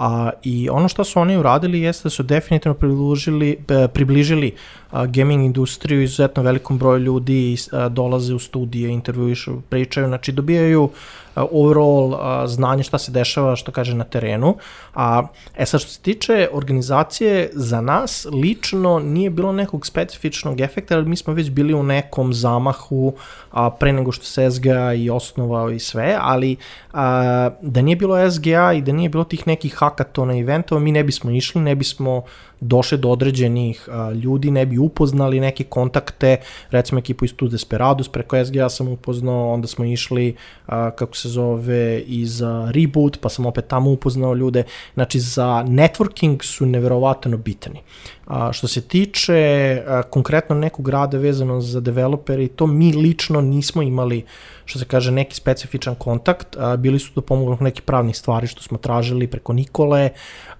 [0.00, 4.54] A, I ono što su oni uradili jeste da su definitivno približili, e, približili
[4.90, 10.90] a, gaming industriju izuzetno velikom broju ljudi a, dolaze u studije, intervjuišu, pričaju, znači dobijaju
[11.34, 14.56] a, overall a, znanje šta se dešava, što kaže na terenu.
[14.94, 15.22] A,
[15.56, 21.08] e sad što se tiče organizacije, za nas lično nije bilo nekog specifičnog efekta, ali
[21.08, 23.12] mi smo već bili u nekom zamahu
[23.50, 26.56] a, pre nego što se SGA i osnovao i sve, ali
[26.92, 30.92] a, da nije bilo SGA i da nije bilo tih nekih hakatona i eventova, mi
[30.92, 32.22] ne bismo išli, ne bismo
[32.60, 36.36] došli do određenih a, ljudi, ne bi upoznali neke kontakte,
[36.70, 41.28] recimo ekipu iz Tu Desperados, preko SGA sam upoznao, onda smo išli, a, kako se
[41.28, 47.36] zove, iz a, Reboot, pa sam opet tamo upoznao ljude, znači za networking su neverovatno
[47.36, 47.82] bitni.
[48.26, 53.82] A, što se tiče a, konkretno nekog rada vezano za developere, to mi lično nismo
[53.82, 54.24] imali,
[54.64, 58.62] što se kaže, neki specifičan kontakt, a, bili su to pomogli neki pravnih stvari što
[58.62, 60.10] smo tražili preko Nikole,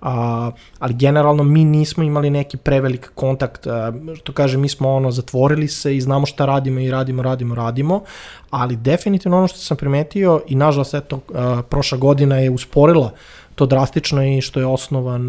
[0.01, 5.11] a, ali generalno mi nismo imali neki prevelik kontakt, a, što kaže, mi smo ono,
[5.11, 8.03] zatvorili se i znamo šta radimo i radimo, radimo, radimo,
[8.51, 13.13] ali definitivno ono što sam primetio i nažalost, eto, a, prošla godina je usporila
[13.55, 15.27] to drastično i što je osnovan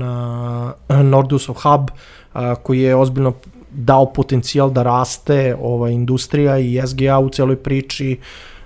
[0.87, 1.89] Nordusov hub
[2.63, 3.33] koji je ozbiljno
[3.71, 8.19] dao potencijal da raste ova industrija i SGA u celoj priči,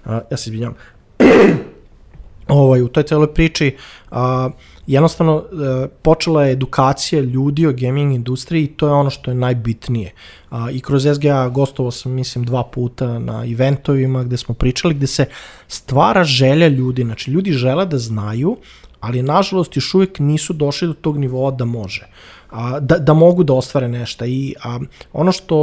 [0.05, 0.75] ja se izvinjam,
[2.47, 3.75] ovaj, u toj celoj priči
[4.11, 4.17] uh,
[4.87, 5.43] jednostavno uh,
[6.01, 10.11] počela je edukacija ljudi o gaming industriji i to je ono što je najbitnije.
[10.71, 15.25] I kroz SGA gostovao sam, mislim, dva puta na eventovima gde smo pričali, gde se
[15.67, 18.57] stvara želja ljudi, znači ljudi žele da znaju
[19.05, 22.07] ali nažalost još uvijek nisu došli do tog nivoa da može.
[22.51, 24.79] A, da, da mogu da ostvare nešto i a,
[25.13, 25.57] ono što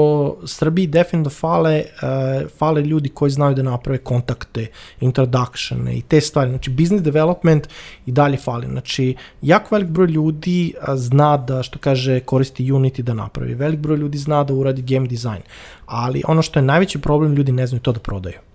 [0.47, 4.67] Srbiji definitivno fale, a, fale ljudi koji znaju da naprave kontakte,
[5.01, 7.69] introductione i te stvari, znači business development
[8.07, 13.03] i dalje fali, znači jako velik broj ljudi a, zna da što kaže koristi Unity
[13.03, 15.43] da napravi, velik broj ljudi zna da uradi game design,
[15.87, 18.52] ali ono što je najveći problem, ljudi ne znaju to da prodaju.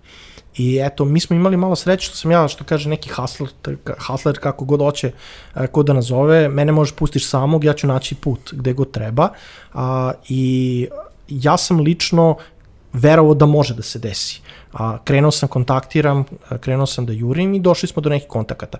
[0.58, 3.50] I eto, mi smo imali malo sreće što sam ja, što kaže neki hustler,
[4.06, 5.12] hustler kako god hoće,
[5.56, 9.28] e, ko da nazove, mene možeš pustiš samog, ja ću naći put gde god treba.
[9.74, 10.88] A, I
[11.28, 12.36] ja sam lično
[12.92, 14.40] verovao da može da se desi.
[14.72, 16.24] A, krenuo sam kontaktiram,
[16.60, 18.78] krenuo sam da jurim i došli smo do nekih kontakata.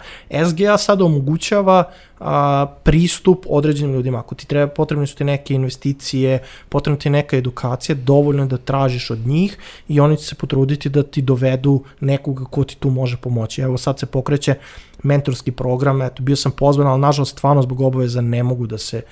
[0.51, 1.85] SGA sada omogućava
[2.21, 4.19] a, pristup određenim ljudima.
[4.19, 8.57] Ako ti treba, potrebne su ti neke investicije, potrebna ti neka edukacija, dovoljno je da
[8.57, 12.91] tražiš od njih i oni će se potruditi da ti dovedu nekoga ko ti tu
[12.91, 13.61] može pomoći.
[13.61, 14.55] Evo sad se pokreće
[15.03, 19.03] mentorski program, eto, bio sam pozvan, ali nažalost stvarno zbog obaveza ne mogu da se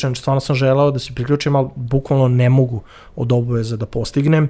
[0.00, 2.82] znači stvarno sam želao da se priključim, ali bukvalno ne mogu
[3.16, 4.48] od obaveza da postignem.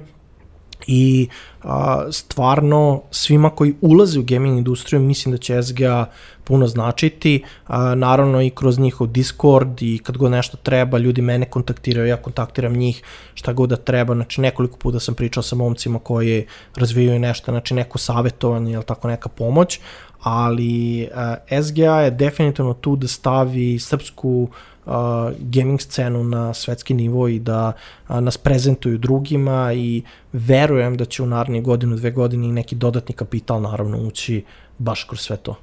[0.87, 1.27] I
[1.63, 6.05] a, stvarno svima koji ulaze u gaming industriju mislim da će SGA
[6.43, 11.45] puno značiti, a, naravno i kroz njihov Discord i kad god nešto treba, ljudi mene
[11.45, 15.99] kontaktiraju, ja kontaktiram njih, šta god da treba, znači nekoliko puta sam pričao sa momcima
[15.99, 19.79] koji razvijaju nešto, znači neko savjetovanje ili tako neka pomoć,
[20.21, 24.47] ali a, SGA je definitivno tu da stavi srpsku
[24.85, 24.93] uh,
[25.39, 27.71] gaming scenu na svetski nivo i da
[28.09, 30.03] uh, nas prezentuju drugima i
[30.33, 34.43] verujem da će u narednih godinu, dve godine i neki dodatni kapital naravno ući
[34.77, 35.55] baš kroz sve to.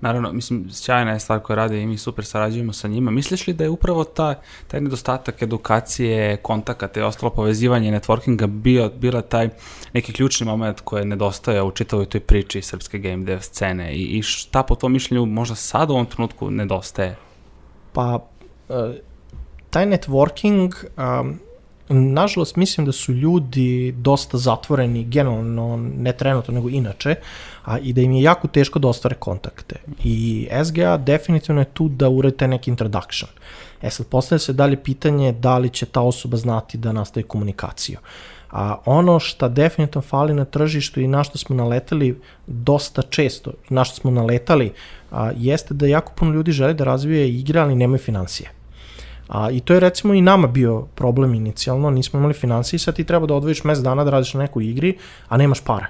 [0.00, 3.10] Naravno, mislim, sjajna je stvar koja rade i mi super sarađujemo sa njima.
[3.10, 4.34] Misliš li da je upravo ta,
[4.68, 9.48] taj nedostatak edukacije, kontakata i ostalo povezivanje networkinga bio, bila taj
[9.92, 14.22] neki ključni moment koji nedostaje u čitavoj toj priči srpske game dev scene i, i
[14.22, 17.16] šta po tom mišljenju možda sad u ovom trenutku nedostaje?
[17.92, 18.14] Pa,
[18.68, 18.94] uh,
[19.70, 20.72] taj networking,
[21.20, 21.38] um,
[21.94, 27.14] nažalost mislim da su ljudi dosta zatvoreni, generalno ne trenutno nego inače,
[27.64, 29.76] a, i da im je jako teško da ostvare kontakte.
[30.04, 33.30] I SGA definitivno je tu da urede neki introduction.
[33.82, 37.98] E sad, postavlja se dalje pitanje da li će ta osoba znati da nastaje komunikaciju.
[38.50, 43.84] A ono što definitivno fali na tržištu i na što smo naletali dosta često, na
[43.84, 44.72] što smo naletali,
[45.10, 48.59] a, jeste da jako puno ljudi žele da razvije igre, ali nemaju financije.
[49.30, 52.96] A, I to je recimo i nama bio problem inicijalno, nismo imali financije i sad
[52.96, 54.96] ti treba da odvojiš mes dana da radiš na nekoj igri,
[55.28, 55.86] a nemaš para.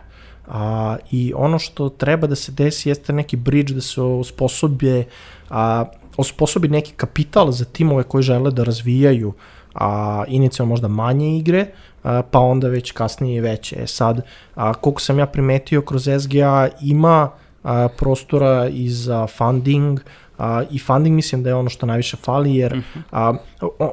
[0.49, 5.07] A, I ono što treba da se desi jeste neki bridge da se osposobje,
[5.51, 5.85] a,
[6.17, 9.33] osposobi neki kapital za timove koji žele da razvijaju
[9.75, 11.67] a, inicijalno možda manje igre,
[12.03, 13.83] a, pa onda već kasnije i veće.
[13.83, 14.21] E sad,
[14.55, 17.31] a, koliko sam ja primetio kroz SGA ima
[17.65, 20.01] a, prostora i za funding,
[20.41, 23.01] a, i funding mislim da je ono što najviše fali, jer mhm.
[23.13, 23.35] a,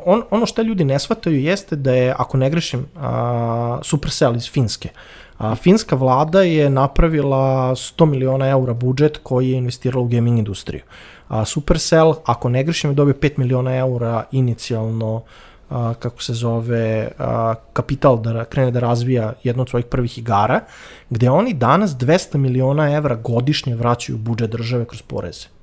[0.06, 4.52] on, ono što ljudi ne shvataju jeste da je, ako ne grešim, a, Supercell iz
[4.52, 4.90] Finske,
[5.38, 10.82] A, finska vlada je napravila 100 miliona eura budžet koji je investirala u gaming industriju.
[11.28, 15.22] A, Supercell, ako ne grešim, je dobio 5 miliona eura inicijalno
[15.70, 20.62] a, kako se zove, a, kapital da krene da razvija jednu od svojih prvih igara,
[21.10, 25.57] gde oni danas 200 miliona evra godišnje vraćaju budžet države kroz poreze.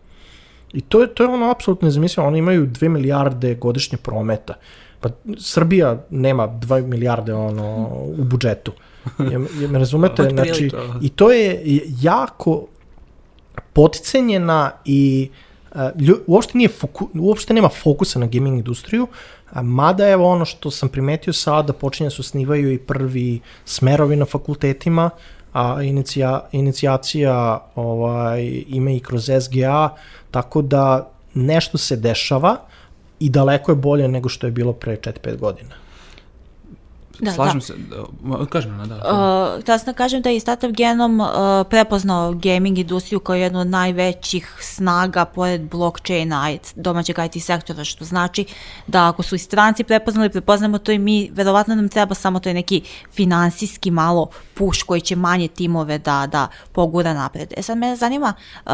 [0.75, 4.55] I to je, to je ono apsolutno nezamislivo, oni imaju 2 milijarde godišnje prometa.
[5.01, 5.09] Pa
[5.39, 8.73] Srbija nema 2 milijarde ono, u budžetu.
[9.19, 10.29] Je, je, me razumete?
[10.35, 10.95] Znači, da.
[11.03, 11.63] I to je
[12.01, 12.67] jako
[13.73, 15.31] poticenjena i
[15.75, 19.07] uh, lju, uopšte, nije foku, uopšte nema fokusa na gaming industriju,
[19.53, 24.25] a, mada evo ono što sam primetio sada, počinje se osnivaju i prvi smerovi na
[24.25, 25.11] fakultetima,
[25.53, 29.89] a inicija, inicijacija ovaj, ima i kroz SGA,
[30.35, 32.57] tako da nešto se dešava
[33.21, 35.75] i daleko je bolje nego što je bilo pre 4-5 godina.
[37.21, 37.65] Da, Slažem da.
[37.65, 39.59] se, da, kažem, da, da.
[39.59, 41.29] Uh, sam da kažem da je i Startup Genom uh,
[41.71, 48.05] prepoznao gaming industriju kao jednu od najvećih snaga pored blockchaina i domaćeg IT sektora, što
[48.05, 48.45] znači
[48.87, 52.49] da ako su i stranci prepoznali, prepoznamo to i mi, verovatno nam treba samo to
[52.49, 52.83] je neki
[53.13, 57.53] finansijski malo push koji će manje timove da, da pogura napred.
[57.57, 58.35] E sad me zanima,
[58.67, 58.73] uh,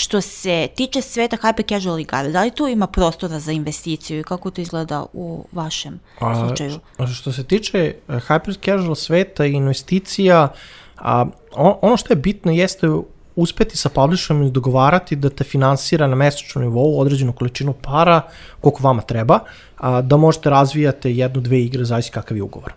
[0.00, 4.22] što se tiče sveta hyper casual igara, da li tu ima prostora za investiciju i
[4.22, 6.78] kako to izgleda u vašem slučaju?
[6.98, 10.48] A, što se tiče eh, hyper casual sveta i investicija,
[10.96, 12.88] a, on, ono što je bitno jeste
[13.36, 18.22] uspeti sa publisherom i dogovarati da te finansira na mesečnom nivou određenu količinu para,
[18.60, 19.38] koliko vama treba,
[19.76, 22.72] a, da možete razvijate jednu, dve igre, zavisi kakav je ugovor.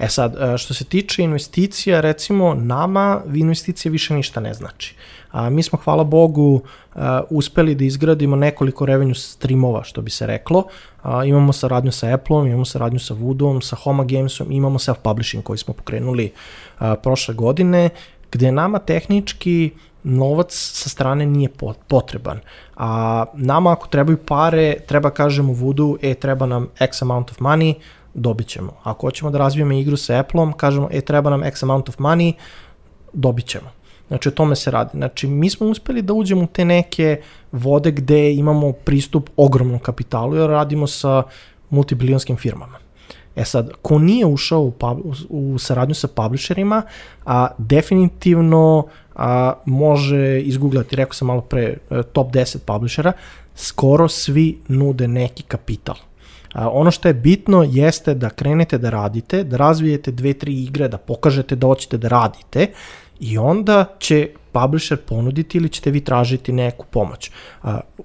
[0.00, 4.94] E sad, eh, što se tiče investicija, recimo nama investicija više ništa ne znači.
[5.32, 6.62] A, mi smo, hvala Bogu,
[6.94, 10.64] a, uspeli da izgradimo nekoliko revenue streamova, što bi se reklo.
[11.02, 15.58] A, imamo saradnju sa Appleom, imamo saradnju sa Voodoo, sa Homa Gamesom, imamo self-publishing koji
[15.58, 16.32] smo pokrenuli
[16.78, 17.90] a, prošle godine,
[18.32, 19.70] gde nama tehnički
[20.02, 21.48] novac sa strane nije
[21.88, 22.40] potreban.
[22.76, 27.74] A nama ako trebaju pare, treba kažemo Voodoo, e, treba nam X amount of money,
[28.14, 28.72] dobit ćemo.
[28.82, 32.32] Ako hoćemo da razvijemo igru sa Appleom, kažemo, e, treba nam X amount of money,
[33.12, 33.70] dobit ćemo.
[34.10, 34.90] Znači, o tome se radi.
[34.94, 37.20] Znači, mi smo uspeli da uđemo u te neke
[37.52, 41.22] vode gde imamo pristup ogromnom kapitalu, jer radimo sa
[41.70, 42.78] multibilionskim firmama.
[43.36, 44.98] E sad, ko nije ušao u, pub,
[45.28, 46.82] u saradnju sa publisherima,
[47.26, 53.12] a, definitivno a, može izgooglati, rekao sam malo pre, e, top 10 publishera,
[53.54, 55.96] skoro svi nude neki kapital.
[56.54, 60.88] A, ono što je bitno jeste da krenete da radite, da razvijete dve, tri igre,
[60.88, 62.66] da pokažete da hoćete da radite
[63.20, 67.30] i onda će publisher ponuditi ili ćete vi tražiti neku pomoć.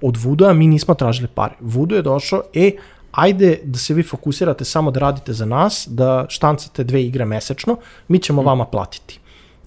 [0.02, 1.56] Od Voodoo-a mi nismo tražili pare.
[1.60, 2.72] Voodoo je došao, e,
[3.12, 7.78] ajde da se vi fokusirate samo da radite za nas, da štancate dve igre mesečno,
[8.08, 8.46] mi ćemo mm.
[8.46, 9.20] vama platiti.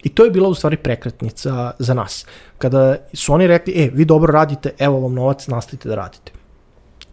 [0.02, 2.26] I to je bila u stvari prekretnica za nas.
[2.58, 6.37] Kada su oni rekli, e, vi dobro radite, evo vam novac, nastavite da radite.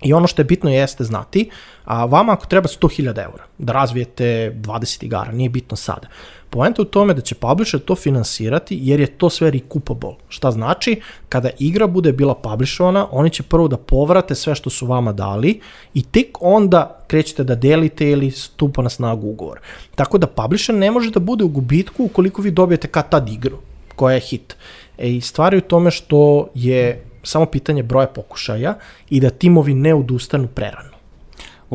[0.01, 1.49] I ono što je bitno jeste znati,
[1.85, 6.07] a vama ako treba 100.000 eura da razvijete 20 igara, nije bitno sada.
[6.49, 10.13] Poenta u tome da će publisher to finansirati jer je to sve recoupable.
[10.29, 11.01] Šta znači?
[11.29, 15.59] Kada igra bude bila publishovana, oni će prvo da povrate sve što su vama dali
[15.93, 19.59] i tek onda krećete da delite ili stupa na snagu ugovor.
[19.95, 23.57] Tako da publisher ne može da bude u gubitku ukoliko vi dobijete kad tad igru
[23.95, 24.55] koja je hit.
[24.97, 28.78] E, I stvari u tome što je samo pitanje broja pokušaja
[29.09, 30.94] i da timovi ne odustanu prerano.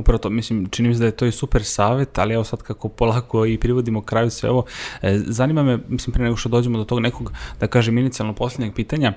[0.00, 2.62] Upravo to, mislim, čini mi se da je to i super savet, ali evo sad
[2.62, 4.64] kako polako i privodimo kraju sve ovo,
[5.02, 8.74] e, zanima me, mislim, pre nego što dođemo do tog nekog, da kažem, inicijalno posljednjeg
[8.74, 9.12] pitanja,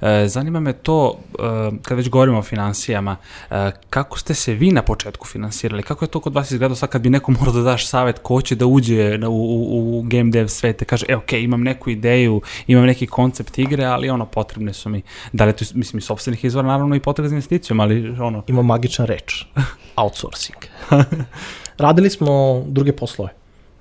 [0.00, 1.42] e, zanima me to, e,
[1.82, 3.16] kad već govorimo o financijama,
[3.50, 6.88] e, kako ste se vi na početku finansirali, kako je to kod vas izgledalo sad
[6.88, 10.30] kad bi neko morao da daš savet ko će da uđe u, u, u game
[10.30, 14.72] dev svete, kaže, e, ok, imam neku ideju, imam neki koncept igre, ali ono, potrebne
[14.72, 15.02] su mi,
[15.32, 18.44] da li to, mislim, i sobstvenih izvora, naravno i potrebe za investicijom, ali ono...
[18.46, 19.44] Ima magična reč,
[20.22, 20.66] outsourcing.
[21.78, 23.30] Radili smo druge poslove.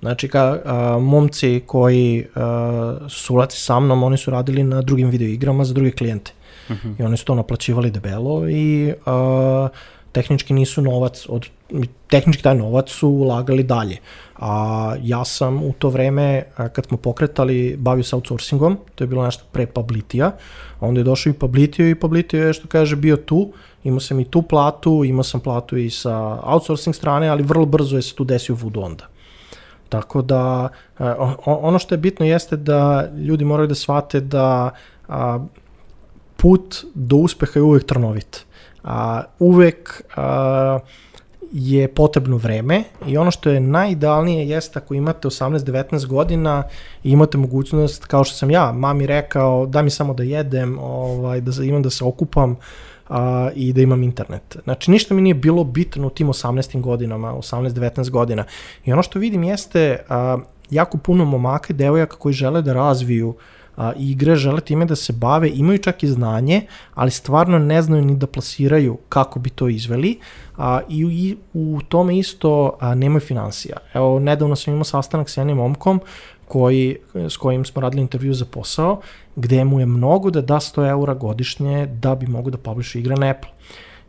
[0.01, 5.09] Znači, ka, a, momci koji a, su ulaci sa mnom, oni su radili na drugim
[5.09, 6.31] video igrama za druge klijente.
[6.69, 6.93] Uh -huh.
[6.99, 9.67] I oni su to naplaćivali debelo i a,
[10.11, 11.47] tehnički nisu novac, od,
[12.07, 13.97] tehnički taj novac su ulagali dalje.
[14.35, 19.25] A ja sam u to vreme, kad smo pokretali, bavio se outsourcingom, to je bilo
[19.25, 20.31] nešto pre Publitija,
[20.79, 23.51] onda je došao i Publitio i Publitio je, što kaže, bio tu,
[23.83, 27.95] imao sam i tu platu, imao sam platu i sa outsourcing strane, ali vrlo brzo
[27.95, 29.07] je se tu desio Voodoo onda.
[29.89, 30.69] Tako da,
[31.45, 34.71] ono što je bitno jeste da ljudi moraju da shvate da
[36.37, 38.45] put do uspeha je uvek trnovit.
[38.83, 40.79] A, uvek a,
[41.51, 46.63] je potrebno vreme i ono što je najidealnije jeste ako imate 18-19 godina
[47.03, 51.41] i imate mogućnost, kao što sam ja, mami rekao da mi samo da jedem, ovaj,
[51.41, 52.55] da imam da se okupam,
[53.09, 54.57] a, i da imam internet.
[54.63, 58.43] Znači, ništa mi nije bilo bitno u tim 18 godinama, 18-19 godina.
[58.85, 60.37] I ono što vidim jeste a,
[60.69, 63.35] jako puno momaka i devojaka koji žele da razviju
[63.77, 66.61] a, igre, žele time da se bave, imaju čak i znanje,
[66.95, 70.19] ali stvarno ne znaju ni da plasiraju kako bi to izveli
[70.57, 73.77] a, i, i u tome isto a, nemaju financija.
[73.93, 76.01] Evo, nedavno sam imao sastanak sa jednim momkom
[76.47, 78.99] koji, s kojim smo radili intervju za posao,
[79.35, 83.15] gde mu je mnogo da da 100 eura godišnje da bi mogu da publish igre
[83.15, 83.49] na Apple.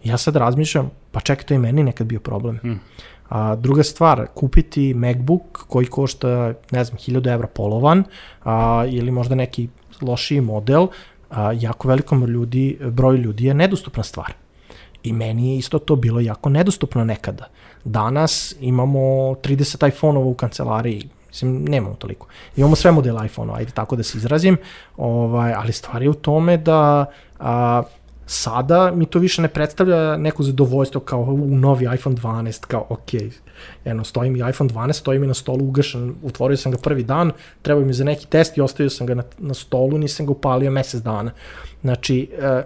[0.04, 2.58] Ja sad razmišljam, pa čekaj, to je meni nekad bio problem.
[2.62, 2.80] Hmm.
[3.28, 8.04] A, druga stvar, kupiti MacBook koji košta, ne znam, 1000 evra polovan
[8.44, 9.68] a, ili možda neki
[10.00, 10.86] lošiji model,
[11.30, 14.32] a, jako velikom ljudi, broj ljudi je nedostupna stvar.
[15.02, 17.48] I meni je isto to bilo jako nedostupno nekada.
[17.84, 22.26] Danas imamo 30 iPhone-ova u kancelariji, Mislim, nemamo toliko.
[22.56, 24.56] Imamo sve modele iPhone-ova, ajde tako da se izrazim,
[24.96, 27.06] ovaj, ali stvar je u tome da
[27.40, 27.82] a,
[28.26, 33.08] Sada mi to više ne predstavlja neko zadovoljstvo kao u novi iPhone 12, kao ok,
[33.84, 37.32] eno, stoji mi iPhone 12, stoji mi na stolu ugašan, utvorio sam ga prvi dan,
[37.62, 40.70] trebao mi za neki test i ostavio sam ga na, na stolu, nisam ga upalio
[40.70, 41.30] mesec dana.
[41.82, 42.62] Znači, e,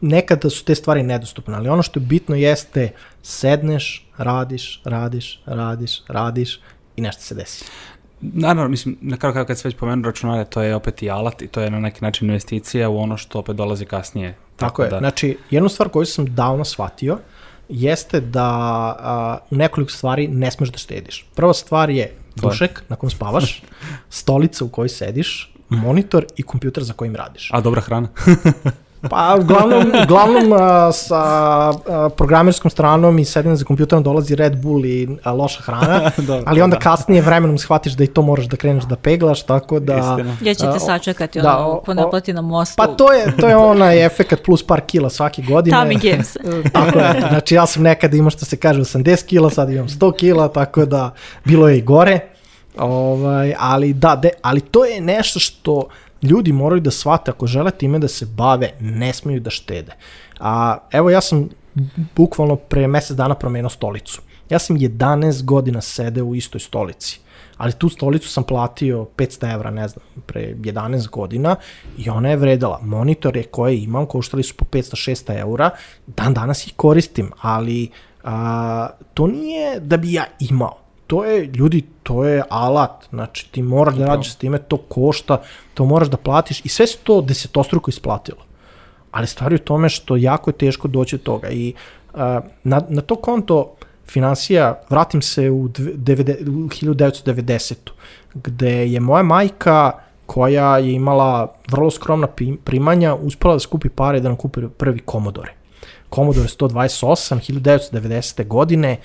[0.00, 2.90] nekada su te stvari nedostupne, ali ono što je bitno jeste
[3.22, 6.60] sedneš, radiš, radiš, radiš, radiš
[6.96, 7.64] i nešto se desi.
[8.20, 11.48] Naravno, mislim, na kraju kad se već pomenu računare, to je opet i alat i
[11.48, 14.36] to je na neki način investicija u ono što opet dolazi kasnije.
[14.56, 14.98] Tako, Tako je, da...
[14.98, 17.18] znači jednu stvar koju sam davno shvatio
[17.68, 21.26] jeste da u nekoliko stvari ne smeš da štediš.
[21.34, 23.62] Prva stvar je dušek na kom spavaš,
[24.10, 27.50] stolica u kojoj sediš, monitor i kompjuter za kojim radiš.
[27.52, 28.08] A dobra hrana?
[29.08, 34.84] Pa, uglavnom, uglavnom a, sa a, programerskom stranom i sedenjem za kompjuterom dolazi Red Bull
[34.84, 36.80] i a, loša hrana, da, ali onda da.
[36.80, 39.96] kasnije vremenom shvatiš da i to moraš da kreneš da peglaš, tako da...
[39.96, 40.36] Istina.
[40.42, 42.74] Ja ćete sačekati da, ono, po naplati na mostu.
[42.76, 45.76] Pa to je, to je onaj efekt plus par kila svake godine.
[45.76, 46.36] Tami Games.
[46.72, 50.16] tako je, znači ja sam nekada imao što se kaže 80 kila, sad imam 100
[50.16, 52.20] kila, tako da bilo je i gore.
[52.78, 55.88] Ovaj, ali da, de, ali to je nešto što
[56.22, 59.92] ljudi moraju da shvate ako žele time da se bave, ne smeju da štede.
[60.40, 61.48] A, evo ja sam
[62.16, 64.22] bukvalno pre mesec dana promenio stolicu.
[64.50, 67.20] Ja sam 11 godina sedeo u istoj stolici,
[67.56, 71.56] ali tu stolicu sam platio 500 evra, ne znam, pre 11 godina
[71.98, 72.78] i ona je vredala.
[72.82, 75.70] Monitore koje imam koštali su po 500-600 eura,
[76.06, 77.90] dan danas ih koristim, ali
[78.24, 80.79] a, to nije da bi ja imao
[81.10, 85.40] to je, ljudi, to je alat, znači ti moraš da radiš s time, to košta,
[85.74, 88.38] to moraš da platiš i sve se to desetostruko isplatilo.
[89.10, 91.74] Ali stvari u tome što jako je teško doći od toga i
[92.14, 92.20] uh,
[92.64, 93.74] na, na to konto
[94.06, 97.74] financija, vratim se u, devede, u 1990.
[98.34, 99.92] gde je moja majka
[100.26, 102.28] koja je imala vrlo skromna
[102.64, 105.59] primanja, uspela da skupi pare da nam kupi prvi Commodore.
[106.14, 108.46] Commodore 128, 1990.
[108.46, 108.96] godine,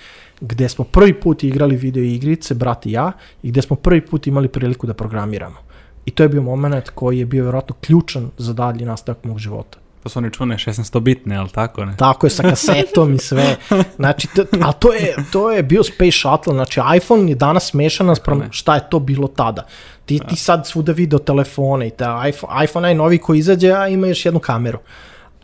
[0.42, 3.12] gde smo prvi put igrali video igrice, brat i ja,
[3.44, 5.58] i gde smo prvi put imali priliku da programiramo.
[6.06, 9.78] I to je bio moment koji je bio vjerojatno ključan za dalji nastavak mog života.
[10.04, 11.98] To su oni čune 1600-bitne, ali tako ne?
[11.98, 13.58] Tako je, sa kasetom i sve.
[13.96, 14.28] Znači,
[14.62, 18.76] a to je, to je bio Space Shuttle, znači iPhone je danas smešan naspram šta
[18.76, 19.66] je to bilo tada.
[20.06, 24.08] Ti, ti sad svuda video telefone i ta iPhone, iPhone najnoviji koji izađe, a ima
[24.08, 24.80] još jednu kameru.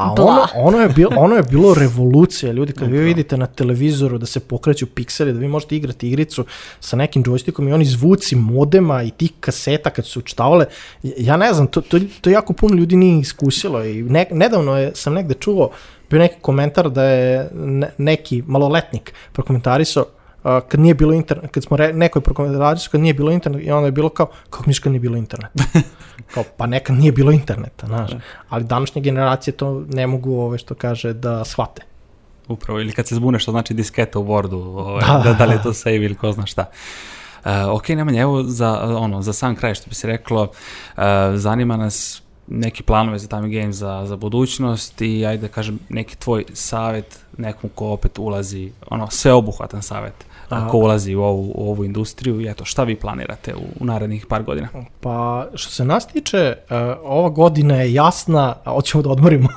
[0.01, 4.17] A ono, ono, je bilo, ono je bilo revolucija, ljudi, kad vi vidite na televizoru
[4.17, 6.45] da se pokreću pikseli, da vi možete igrati igricu
[6.79, 10.65] sa nekim joystickom i oni zvuci modema i tih kaseta kad su učitavale,
[11.03, 14.91] ja ne znam, to, to, to jako puno ljudi nije iskusilo i ne, nedavno je,
[14.95, 15.69] sam negde čuo,
[16.09, 20.05] bio neki komentar da je ne, neki maloletnik prokomentarisao
[20.43, 23.71] uh, kad nije bilo internet, kad smo re, nekoj prokomentarisao kad nije bilo internet i
[23.71, 25.51] onda je bilo kao, kako miš kad nije bilo internet?
[26.33, 28.11] kao, pa nekad nije bilo interneta, znaš.
[28.11, 28.19] Da.
[28.49, 31.81] Ali današnje generacije to ne mogu, ove, što kaže, da shvate.
[32.47, 35.53] Upravo, ili kad se zbune što znači disketa u Wordu, ove, da, da, da li
[35.53, 36.65] je to save ili ko zna šta.
[37.45, 41.03] Uh, ok, Nemanja, evo za, ono, za sam kraj što bi se reklo, uh,
[41.35, 46.17] zanima nas neki planove za Time Games za, za budućnost i ajde da kažem neki
[46.17, 50.13] tvoj savet nekom ko opet ulazi, ono, sveobuhvatan savet
[50.71, 54.25] ko ulazi u ovu, u ovu industriju i eto, šta vi planirate u, u narednih
[54.25, 54.67] par godina?
[54.99, 59.49] Pa, što se nas tiče, uh, ova godina je jasna, a hoćemo da odmorimo.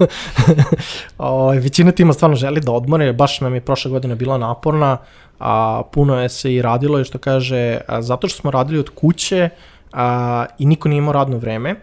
[1.18, 4.96] o, većina tima stvarno želi da odmore, baš nam je prošla godina bila naporna,
[5.38, 8.90] a puno je se i radilo, i što kaže, a, zato što smo radili od
[8.90, 9.48] kuće
[9.92, 11.74] a, i niko nije imao radno vreme,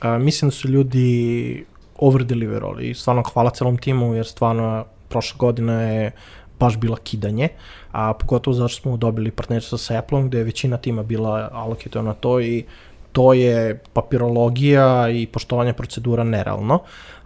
[0.00, 1.64] a, mislim da su ljudi
[1.98, 6.10] over deliverali i stvarno hvala celom timu jer stvarno prošla godina je
[6.58, 7.48] baš bila kidanje,
[7.92, 12.08] a pogotovo zato što smo dobili partnerstvo sa Apple-om gde je većina tima bila alokitovana
[12.08, 12.64] na to i
[13.12, 16.78] to je papirologija i poštovanje procedura nerealno.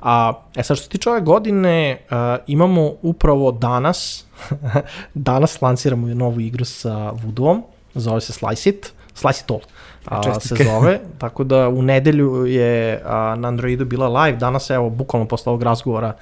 [0.02, 4.26] A, e sad što se tiče ove godine, a, imamo upravo danas,
[5.14, 7.62] danas lanciramo novu igru sa Voodoo-om,
[7.94, 9.60] zove se Slice It, Slice It All
[10.06, 14.90] a, se zove, tako da u nedelju je a, na Androidu bila live, danas evo,
[14.90, 16.12] bukvalno posle ovog razgovora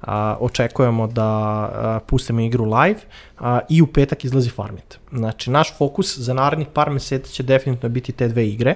[0.00, 3.00] a, očekujemo da a, pustimo igru live
[3.38, 4.98] a, i u petak izlazi Farmit.
[5.12, 8.74] Znači, naš fokus za narednih par meseci će definitivno biti te dve igre,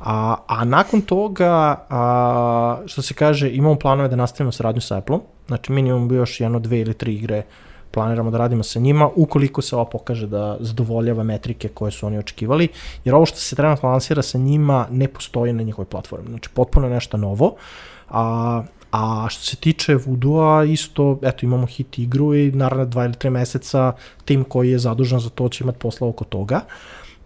[0.00, 5.22] a, a nakon toga, a, što se kaže, imamo planove da nastavimo saradnju sa Apple-om,
[5.46, 7.42] znači minimum bi još jedno, dve ili tri igre
[7.94, 12.18] planiramo da radimo sa njima, ukoliko se ovo pokaže da zadovoljava metrike koje su oni
[12.18, 12.68] očekivali,
[13.04, 16.88] jer ovo što se trenutno lansira sa njima ne postoji na njihovoj platformi, znači potpuno
[16.88, 17.54] nešto novo,
[18.10, 18.62] a,
[18.94, 23.30] a što se tiče Voodoo-a, isto, eto, imamo hit igru i naravno dva ili tri
[23.30, 23.92] meseca
[24.24, 26.60] tim koji je zadužen za to će imati posla oko toga.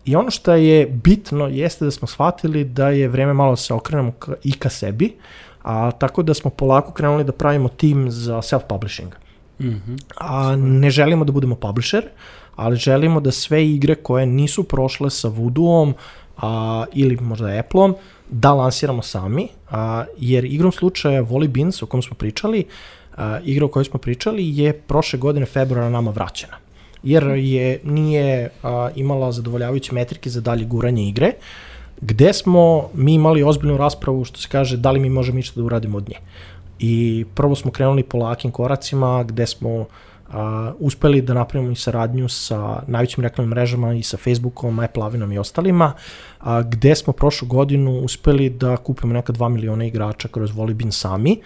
[0.04, 3.74] I ono što je bitno jeste da smo shvatili da je vreme malo da se
[3.74, 5.14] okrenemo ka, i ka sebi,
[5.62, 9.12] a, tako da smo polako krenuli da pravimo tim za self-publishing.
[9.60, 9.96] Mhm.
[10.16, 12.04] A ne želimo da budemo publisher,
[12.56, 15.94] ali želimo da sve igre koje nisu prošle sa Voodoo-om
[16.36, 17.94] a, ili možda Apple-om,
[18.30, 22.64] da lansiramo sami, a, jer igrom slučaja Volley Beans o kom smo pričali,
[23.16, 26.68] a, igra o kojoj smo pričali je prošle godine februara nama vraćena
[27.02, 31.32] jer je nije a, imala zadovoljavajuće metrike za dalje guranje igre,
[32.00, 35.66] gde smo mi imali ozbiljnu raspravu što se kaže da li mi možemo išta da
[35.66, 36.16] uradimo od nje.
[36.78, 39.86] I prvo smo krenuli polakim koracima gde smo
[40.32, 45.32] a, uspeli da napravimo i saradnju sa najvećim reklamnim mrežama i sa Facebookom, Apple Avinom
[45.32, 45.92] i ostalima,
[46.40, 51.40] a, gde smo prošlu godinu uspeli da kupimo neka 2 miliona igrača kroz Volibin sami,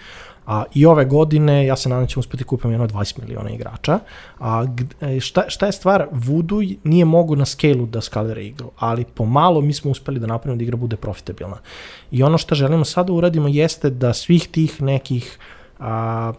[0.45, 3.99] A, I ove godine, ja se nadam da ćemo uspeti kupiti jedno 20 miliona igrača.
[4.39, 4.65] A,
[5.01, 6.07] e, šta, šta je stvar?
[6.11, 10.57] Voodoo nije mogu na scale-u da skalira igru, ali pomalo mi smo uspeli da napravimo
[10.57, 11.57] da igra bude profitabilna.
[12.11, 15.37] I ono što želimo sada da uradimo jeste da svih tih nekih
[15.79, 16.33] a,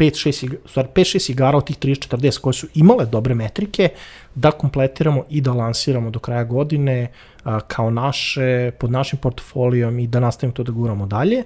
[0.00, 3.88] 5-6 igra, u stvari 5-6 igara od tih 30-40 koje su imale dobre metrike,
[4.34, 7.10] da kompletiramo i da lansiramo do kraja godine
[7.44, 11.42] a, kao naše, pod našim portfolijom i da nastavimo to da guramo dalje.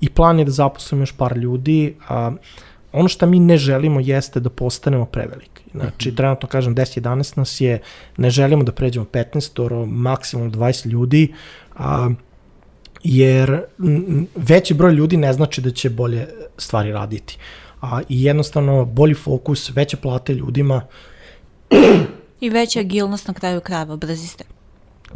[0.00, 1.94] I plan je da zaposlimo još par ljudi.
[2.08, 2.32] A,
[2.92, 5.62] ono što mi ne želimo jeste da postanemo preveliki.
[5.74, 6.16] Znači, mm -hmm.
[6.16, 7.80] trenutno kažem 10-11 nas je,
[8.16, 11.34] ne želimo da pređemo 15, oro maksimalno 20 ljudi,
[11.76, 12.10] a,
[13.04, 13.62] jer
[14.34, 16.26] veći broj ljudi ne znači da će bolje
[16.58, 17.38] stvari raditi.
[17.80, 20.82] A, I jednostavno bolji fokus, veće plate ljudima,
[22.40, 24.44] I veća agilnost na kraju krajeva, brzi ste.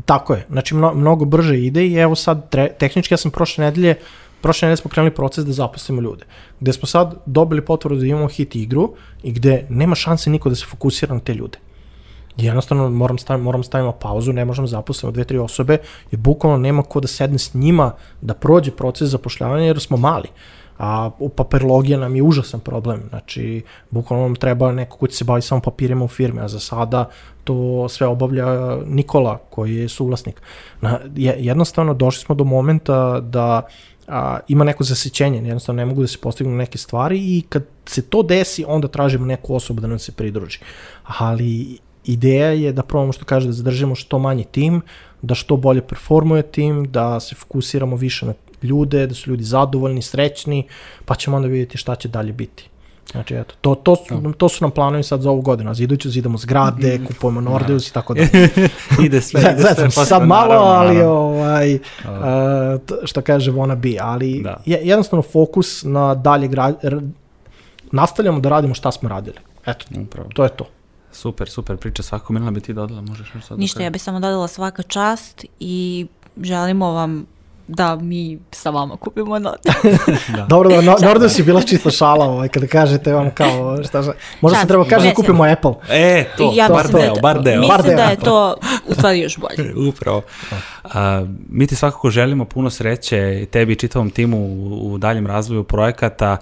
[0.05, 3.65] Tako je, znači mno, mnogo brže ide i evo sad, tre, tehnički ja sam prošle
[3.65, 3.95] nedelje,
[4.41, 6.25] prošle nedelje smo krenuli proces da zaposlimo ljude,
[6.61, 10.55] gde smo sad dobili potvrdu da imamo hit igru i gde nema šanse niko da
[10.55, 11.59] se fokusira na te ljude.
[12.37, 15.79] Jednostavno moram stavim, moram stavimo pauzu, ne možemo zaposlimo dve, tri osobe
[16.11, 20.29] i bukvalno nema ko da sedne s njima da prođe proces zapošljavanja jer smo mali.
[20.83, 25.43] A papirologija nam je užasan problem, znači bukvalno nam treba neko ko će se bavi
[25.43, 27.09] samo papirima u firmi, a za sada
[27.45, 30.43] to sve obavlja Nikola koji je suvlasnik.
[30.81, 33.63] Na, je, jednostavno došli smo do momenta da
[34.09, 38.03] a, ima neko zasećenje, jednostavno ne mogu da se postignu neke stvari i kad se
[38.03, 40.59] to desi, onda tražimo neku osobu da nam se pridruži.
[41.05, 44.81] Ali ideja je da probamo što kaže da zadržimo što manji tim,
[45.23, 48.33] da što bolje performuje tim, da se fokusiramo više na
[48.63, 50.67] ljude, da su ljudi zadovoljni, srećni,
[51.05, 52.67] pa ćemo onda vidjeti šta će dalje biti.
[53.13, 55.75] Znači, eto, to, to, su, to su nam planovi sad za ovu godinu.
[55.75, 57.05] Za iduću zidamo zgrade, Mhm.
[57.05, 58.21] kupujemo Nordeus i tako da.
[59.05, 59.85] ide sve, ide sve.
[59.85, 61.13] Posle, sad malo, naravno, ali naravno.
[61.13, 61.81] ovaj, uh,
[63.05, 64.57] što kaže wanna be, ali Da.
[64.67, 67.01] je, jednostavno fokus na dalje gra, r,
[67.93, 69.37] nastavljamo da radimo šta smo radili.
[69.67, 70.29] Eto, Upravo.
[70.35, 70.65] to je to.
[71.13, 72.33] Super, super priča svako.
[72.33, 75.45] Milana bi ti dodala, možeš još sad do Ništa, ja bih samo dodala svaka čast
[75.61, 76.07] i
[76.43, 77.27] želimo vam
[77.71, 79.73] da mi sa vama kupimo note.
[80.37, 80.47] Da.
[80.49, 84.13] Dobro, da, no, Nordeus je bila čisto šala, ovaj, kada kažete vam kao, šta, šta
[84.41, 85.73] možda se Šans, treba kaže da ne, kupimo Apple.
[85.91, 87.61] E, to, ja bar da deo, bar deo.
[87.61, 87.97] Mislim Bar deo.
[87.97, 88.57] da je to
[88.87, 89.75] u stvari još bolje.
[89.89, 90.23] Upravo.
[90.95, 95.27] A, mi ti svakako želimo puno sreće i tebi i čitavom timu u, u daljem
[95.27, 96.37] razvoju projekata,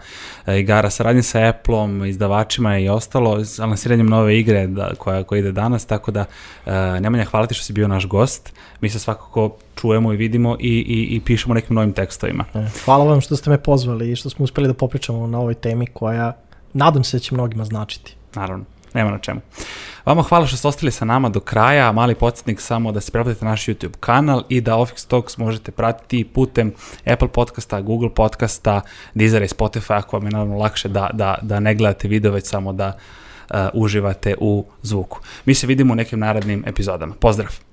[0.47, 5.39] e, igara, saradnje sa Apple-om, izdavačima i ostalo, s lansiranjem nove igre da, koja, koja
[5.39, 6.25] ide danas, tako da
[6.67, 8.53] e, Nemanja, hvala ti što si bio naš gost.
[8.81, 12.45] Mi se svakako čujemo i vidimo i, i, i pišemo nekim novim tekstovima.
[12.55, 15.55] E, Hvala vam što ste me pozvali i što smo uspeli da popričamo na ovoj
[15.55, 16.33] temi koja
[16.73, 18.15] nadam se da će mnogima značiti.
[18.35, 18.65] Naravno,
[18.99, 19.41] nema na čemu.
[20.07, 23.45] Vama hvala što ste ostali sa nama do kraja, mali podsjetnik samo da se pretplatite
[23.45, 26.73] na naš YouTube kanal i da Office Talks možete pratiti putem
[27.07, 28.81] Apple podcasta, Google podcasta,
[29.15, 32.47] Deezera i Spotify, ako vam je naravno lakše da, da, da ne gledate video, već
[32.47, 32.97] samo da
[33.51, 35.21] uh, uživate u zvuku.
[35.45, 37.15] Mi se vidimo u nekim narednim epizodama.
[37.21, 37.68] Pozdrav!